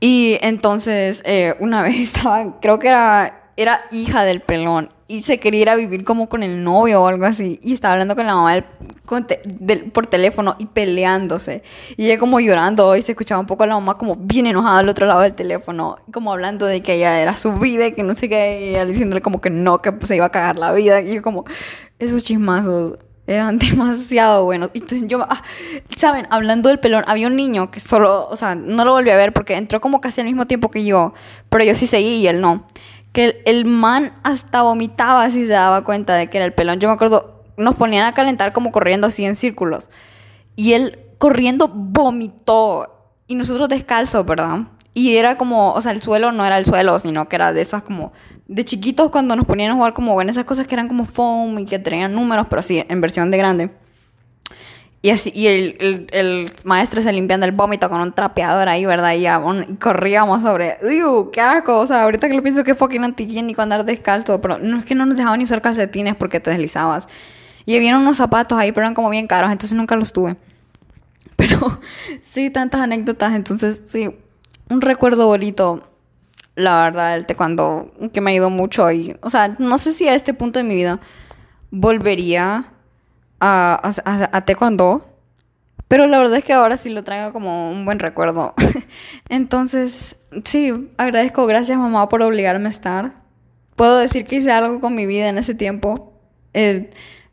Y 0.00 0.38
entonces 0.42 1.22
eh, 1.24 1.54
una 1.60 1.82
vez 1.82 1.96
estaba, 1.96 2.60
creo 2.60 2.78
que 2.78 2.88
era, 2.88 3.52
era 3.56 3.82
hija 3.92 4.24
del 4.24 4.40
pelón 4.40 4.90
y 5.12 5.20
se 5.20 5.36
quería 5.36 5.60
ir 5.60 5.68
a 5.68 5.76
vivir 5.76 6.04
como 6.04 6.30
con 6.30 6.42
el 6.42 6.64
novio 6.64 7.02
o 7.02 7.06
algo 7.06 7.26
así. 7.26 7.60
Y 7.62 7.74
estaba 7.74 7.92
hablando 7.92 8.16
con 8.16 8.26
la 8.26 8.34
mamá 8.34 8.64
por 9.92 10.06
teléfono 10.06 10.56
y 10.58 10.64
peleándose. 10.64 11.62
Y 11.98 12.06
ella 12.06 12.18
como 12.18 12.40
llorando 12.40 12.96
y 12.96 13.02
se 13.02 13.12
escuchaba 13.12 13.38
un 13.38 13.46
poco 13.46 13.64
a 13.64 13.66
la 13.66 13.74
mamá 13.74 13.98
como 13.98 14.16
bien 14.16 14.46
enojada 14.46 14.78
al 14.78 14.88
otro 14.88 15.06
lado 15.06 15.20
del 15.20 15.34
teléfono. 15.34 15.96
Como 16.10 16.32
hablando 16.32 16.64
de 16.64 16.82
que 16.82 16.94
ella 16.94 17.20
era 17.20 17.36
su 17.36 17.52
vida 17.58 17.88
y 17.88 17.92
que 17.92 18.02
no 18.02 18.14
sé 18.14 18.30
qué. 18.30 18.58
Y 18.62 18.68
ella 18.70 18.86
diciéndole 18.86 19.20
como 19.20 19.42
que 19.42 19.50
no, 19.50 19.82
que 19.82 19.92
se 20.02 20.16
iba 20.16 20.24
a 20.24 20.30
cagar 20.30 20.58
la 20.58 20.72
vida. 20.72 21.02
Y 21.02 21.16
yo 21.16 21.20
como, 21.20 21.44
esos 21.98 22.24
chismazos 22.24 22.98
eran 23.26 23.58
demasiado 23.58 24.46
buenos. 24.46 24.70
Entonces 24.72 25.06
yo, 25.08 25.26
ah, 25.28 25.42
¿saben? 25.94 26.26
Hablando 26.30 26.70
del 26.70 26.78
pelón, 26.78 27.04
había 27.06 27.26
un 27.26 27.36
niño 27.36 27.70
que 27.70 27.80
solo, 27.80 28.28
o 28.30 28.36
sea, 28.36 28.54
no 28.54 28.86
lo 28.86 28.92
volví 28.92 29.10
a 29.10 29.16
ver 29.18 29.34
porque 29.34 29.58
entró 29.58 29.78
como 29.82 30.00
casi 30.00 30.22
al 30.22 30.26
mismo 30.26 30.46
tiempo 30.46 30.70
que 30.70 30.86
yo. 30.86 31.12
Pero 31.50 31.64
yo 31.64 31.74
sí 31.74 31.86
seguí 31.86 32.14
y 32.14 32.28
él 32.28 32.40
no 32.40 32.64
que 33.12 33.42
el, 33.44 33.64
man 33.64 34.14
hasta 34.24 34.62
vomitaba 34.62 35.28
si 35.30 35.46
se 35.46 35.52
daba 35.52 35.84
cuenta 35.84 36.14
de 36.14 36.28
que 36.28 36.38
era 36.38 36.46
el 36.46 36.54
pelón. 36.54 36.80
Yo 36.80 36.88
me 36.88 36.94
acuerdo, 36.94 37.44
nos 37.56 37.74
ponían 37.74 38.04
a 38.04 38.14
calentar 38.14 38.52
como 38.52 38.72
corriendo 38.72 39.06
así 39.06 39.24
en 39.24 39.34
círculos. 39.34 39.90
Y 40.56 40.72
él 40.72 40.98
corriendo 41.18 41.68
vomitó. 41.68 43.14
Y 43.26 43.34
nosotros 43.34 43.68
descalzos, 43.68 44.24
¿verdad? 44.24 44.60
Y 44.94 45.16
era 45.16 45.36
como, 45.36 45.72
o 45.72 45.80
sea, 45.80 45.92
el 45.92 46.02
suelo 46.02 46.32
no 46.32 46.44
era 46.44 46.58
el 46.58 46.64
suelo, 46.64 46.98
sino 46.98 47.28
que 47.28 47.36
era 47.36 47.52
de 47.52 47.62
esas 47.62 47.82
como, 47.82 48.12
de 48.46 48.64
chiquitos 48.64 49.10
cuando 49.10 49.36
nos 49.36 49.46
ponían 49.46 49.70
a 49.70 49.74
jugar 49.74 49.94
como 49.94 50.20
en 50.20 50.28
esas 50.28 50.44
cosas 50.44 50.66
que 50.66 50.74
eran 50.74 50.88
como 50.88 51.06
foam 51.06 51.58
y 51.60 51.64
que 51.64 51.78
tenían 51.78 52.14
números, 52.14 52.46
pero 52.50 52.62
sí, 52.62 52.84
en 52.86 53.00
versión 53.00 53.30
de 53.30 53.38
grande. 53.38 53.70
Y 55.04 55.10
así, 55.10 55.32
y 55.34 55.48
el, 55.48 56.06
el, 56.12 56.52
maestro 56.62 57.02
se 57.02 57.12
limpiando 57.12 57.44
el 57.44 57.50
vómito 57.50 57.90
con 57.90 58.00
un 58.00 58.12
trapeador 58.12 58.68
ahí, 58.68 58.86
¿verdad? 58.86 59.14
Y, 59.14 59.26
y 59.26 59.74
corríamos 59.76 60.42
sobre. 60.42 60.76
¡Uy, 60.80 61.30
qué 61.32 61.40
asco! 61.40 61.76
O 61.80 61.86
sea, 61.88 62.04
ahorita 62.04 62.28
que 62.28 62.34
lo 62.34 62.42
pienso, 62.42 62.62
que 62.62 62.76
fucking 62.76 63.02
antihigiénico 63.02 63.60
andar 63.60 63.84
descalzo. 63.84 64.40
Pero 64.40 64.58
no 64.58 64.78
es 64.78 64.84
que 64.84 64.94
no 64.94 65.04
nos 65.04 65.16
dejaban 65.16 65.40
ni 65.40 65.44
usar 65.44 65.60
calcetines 65.60 66.14
porque 66.14 66.38
te 66.38 66.50
deslizabas. 66.50 67.08
Y 67.66 67.76
había 67.76 67.98
unos 67.98 68.16
zapatos 68.16 68.56
ahí, 68.56 68.70
pero 68.70 68.86
eran 68.86 68.94
como 68.94 69.10
bien 69.10 69.26
caros, 69.26 69.50
entonces 69.50 69.76
nunca 69.76 69.96
los 69.96 70.12
tuve. 70.12 70.36
Pero 71.36 71.80
sí, 72.20 72.50
tantas 72.50 72.80
anécdotas. 72.80 73.34
Entonces, 73.34 73.84
sí, 73.86 74.10
un 74.68 74.80
recuerdo 74.80 75.26
bonito, 75.26 75.88
la 76.54 76.84
verdad, 76.84 77.16
el 77.16 77.26
taekwondo, 77.26 77.92
que 78.12 78.20
me 78.20 78.34
ido 78.34 78.50
mucho. 78.50 78.90
Y, 78.92 79.16
o 79.22 79.30
sea, 79.30 79.48
no 79.58 79.78
sé 79.78 79.92
si 79.92 80.06
a 80.06 80.14
este 80.14 80.34
punto 80.34 80.60
de 80.60 80.64
mi 80.64 80.76
vida 80.76 81.00
volvería 81.70 82.72
a, 83.42 83.80
a, 84.04 84.36
a 84.36 84.44
taekwondo. 84.44 85.04
Pero 85.88 86.06
la 86.06 86.18
verdad 86.18 86.38
es 86.38 86.44
que 86.44 86.54
ahora 86.54 86.76
sí 86.78 86.88
lo 86.88 87.04
traigo 87.04 87.32
como 87.32 87.70
un 87.70 87.84
buen 87.84 87.98
recuerdo. 87.98 88.54
Entonces, 89.28 90.16
sí, 90.44 90.88
agradezco, 90.96 91.44
gracias 91.46 91.76
mamá 91.76 92.08
por 92.08 92.22
obligarme 92.22 92.68
a 92.68 92.70
estar. 92.70 93.12
Puedo 93.76 93.98
decir 93.98 94.24
que 94.24 94.36
hice 94.36 94.52
algo 94.52 94.80
con 94.80 94.94
mi 94.94 95.04
vida 95.04 95.28
en 95.28 95.36
ese 95.36 95.54
tiempo. 95.54 96.14
Eh, 96.54 96.90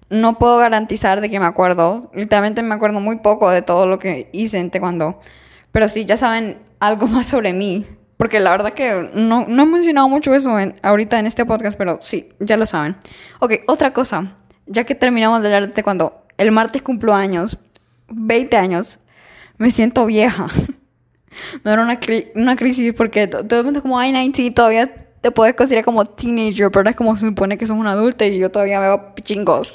no 0.09 0.39
puedo 0.39 0.57
garantizar 0.57 1.21
de 1.21 1.29
que 1.29 1.39
me 1.39 1.45
acuerdo. 1.45 2.11
Literalmente 2.13 2.63
me 2.63 2.73
acuerdo 2.75 2.99
muy 2.99 3.19
poco 3.19 3.49
de 3.49 3.61
todo 3.61 3.85
lo 3.85 3.99
que 3.99 4.29
hice 4.33 4.57
en 4.57 4.71
taekwondo. 4.71 5.19
Pero 5.71 5.87
sí, 5.87 6.05
ya 6.05 6.17
saben 6.17 6.57
algo 6.79 7.07
más 7.07 7.27
sobre 7.27 7.53
mí. 7.53 7.85
Porque 8.17 8.41
la 8.41 8.51
verdad 8.51 8.73
que 8.73 9.11
no, 9.13 9.45
no 9.47 9.63
he 9.63 9.65
mencionado 9.65 10.09
mucho 10.09 10.33
eso 10.33 10.59
en, 10.59 10.75
ahorita 10.83 11.19
en 11.19 11.27
este 11.27 11.45
podcast, 11.45 11.77
pero 11.77 11.99
sí, 12.01 12.27
ya 12.39 12.57
lo 12.57 12.65
saben. 12.65 12.97
Ok, 13.39 13.53
otra 13.67 13.93
cosa. 13.93 14.38
Ya 14.69 14.85
que 14.85 14.95
terminamos 14.95 15.41
de 15.41 15.47
hablar 15.47 15.67
de 15.67 15.73
taekwondo, 15.73 16.23
el 16.37 16.51
martes 16.51 16.81
cumplo 16.81 17.13
años, 17.13 17.57
20 18.09 18.55
años. 18.55 18.99
Me 19.57 19.71
siento 19.71 20.05
vieja. 20.05 20.47
me 21.63 21.71
da 21.71 21.81
una, 21.81 21.99
una 22.35 22.55
crisis 22.55 22.93
porque 22.93 23.27
todo 23.27 23.59
el 23.59 23.65
mundo 23.65 23.79
es 23.79 23.81
como, 23.81 23.99
ay, 23.99 24.11
90, 24.11 24.53
todavía 24.53 24.89
te 25.21 25.31
puedes 25.31 25.55
considerar 25.55 25.83
como 25.83 26.05
teenager, 26.05 26.71
pero 26.71 26.89
es 26.89 26.95
como 26.95 27.15
se 27.15 27.25
supone 27.25 27.57
que 27.57 27.65
sos 27.65 27.77
una 27.77 27.91
adulta 27.91 28.25
y 28.25 28.37
yo 28.37 28.51
todavía 28.51 28.79
veo 28.79 29.15
pichingos. 29.15 29.73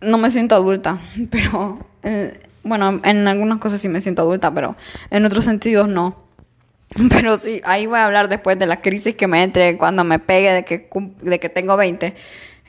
No 0.00 0.16
me 0.16 0.30
siento 0.30 0.54
adulta, 0.54 1.00
pero 1.30 1.78
eh, 2.02 2.38
bueno, 2.62 3.00
en 3.04 3.28
algunas 3.28 3.58
cosas 3.58 3.80
sí 3.80 3.88
me 3.88 4.00
siento 4.00 4.22
adulta, 4.22 4.52
pero 4.54 4.76
en 5.10 5.24
otros 5.26 5.44
sentidos 5.44 5.88
no. 5.88 6.22
Pero 7.08 7.38
sí, 7.38 7.60
ahí 7.64 7.86
voy 7.86 7.98
a 7.98 8.04
hablar 8.04 8.28
después 8.28 8.56
de 8.56 8.66
la 8.66 8.80
crisis 8.80 9.16
que 9.16 9.26
me 9.26 9.42
entre 9.42 9.76
cuando 9.76 10.04
me 10.04 10.20
pegue 10.20 10.52
de 10.52 10.64
que, 10.64 10.88
de 11.22 11.40
que 11.40 11.48
tengo 11.48 11.76
20. 11.76 12.14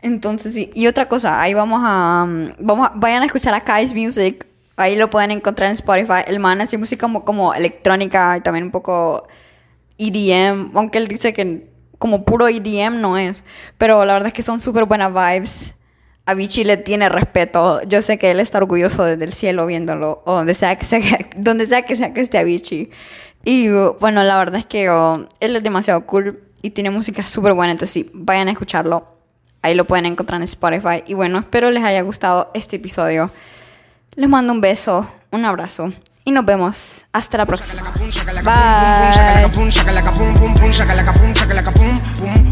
Entonces 0.01 0.53
sí, 0.53 0.71
y 0.73 0.88
otra 0.88 1.08
cosa, 1.08 1.41
ahí 1.41 1.53
vamos 1.53 1.81
a, 1.84 2.25
vamos 2.60 2.89
vayan 2.95 3.23
a 3.23 3.25
escuchar 3.25 3.53
a 3.53 3.62
Kai's 3.63 3.93
Music, 3.93 4.45
ahí 4.75 4.95
lo 4.95 5.10
pueden 5.10 5.31
encontrar 5.31 5.69
en 5.69 5.73
Spotify. 5.73 6.21
El 6.27 6.39
man 6.39 6.62
hace 6.62 6.77
música 6.77 7.01
como, 7.01 7.25
como 7.25 7.53
electrónica 7.53 8.38
y 8.38 8.41
también 8.41 8.65
un 8.65 8.71
poco 8.71 9.27
EDM, 9.97 10.71
aunque 10.75 10.97
él 10.97 11.08
dice 11.08 11.34
que 11.34 11.69
como 11.97 12.25
puro 12.25 12.47
EDM 12.47 13.01
no 13.01 13.17
es. 13.17 13.43
Pero 13.77 14.05
la 14.05 14.13
verdad 14.13 14.27
es 14.27 14.34
que 14.34 14.43
son 14.43 14.60
súper 14.60 14.86
buenas 14.86 15.13
vibes. 15.13 15.75
Avicii 16.25 16.63
le 16.63 16.77
tiene 16.77 17.10
respeto. 17.10 17.81
Yo 17.84 18.01
sé 18.01 18.17
que 18.17 18.31
él 18.31 18.39
está 18.39 18.58
orgulloso 18.58 19.03
desde 19.03 19.23
el 19.25 19.34
cielo 19.34 19.65
viéndolo. 19.65 20.23
O 20.25 20.34
donde 20.34 20.53
sea 20.53 20.75
que 20.75 20.86
sea, 20.86 20.99
donde 21.38 21.65
sea 21.65 21.84
que, 21.84 21.95
sea 21.95 22.13
que 22.13 22.21
esté 22.21 22.38
Avicii. 22.38 22.89
Y 23.43 23.69
bueno, 23.99 24.23
la 24.23 24.38
verdad 24.38 24.55
es 24.55 24.65
que 24.65 24.89
oh, 24.89 25.27
él 25.39 25.55
es 25.55 25.63
demasiado 25.63 26.05
cool 26.05 26.41
y 26.62 26.71
tiene 26.71 26.89
música 26.89 27.23
súper 27.23 27.53
buena. 27.53 27.71
Entonces 27.71 27.93
sí, 27.93 28.10
vayan 28.13 28.47
a 28.47 28.51
escucharlo. 28.51 29.14
Ahí 29.65 29.73
lo 29.73 29.86
pueden 29.86 30.06
encontrar 30.06 30.39
en 30.39 30.43
Spotify. 30.43 31.04
Y 31.08 31.15
bueno, 31.15 31.39
espero 31.39 31.71
les 31.71 31.84
haya 31.84 32.04
gustado 32.04 32.51
este 32.54 32.75
episodio. 32.75 33.32
Les 34.13 34.30
mando 34.30 34.54
un 34.54 34.62
beso, 34.62 35.12
un 35.32 35.43
abrazo 35.43 35.91
y 36.23 36.30
nos 36.30 36.45
vemos 36.45 37.08
hasta 37.12 37.39
la 37.39 37.47
próxima. 37.47 37.91
Bye. 42.21 42.44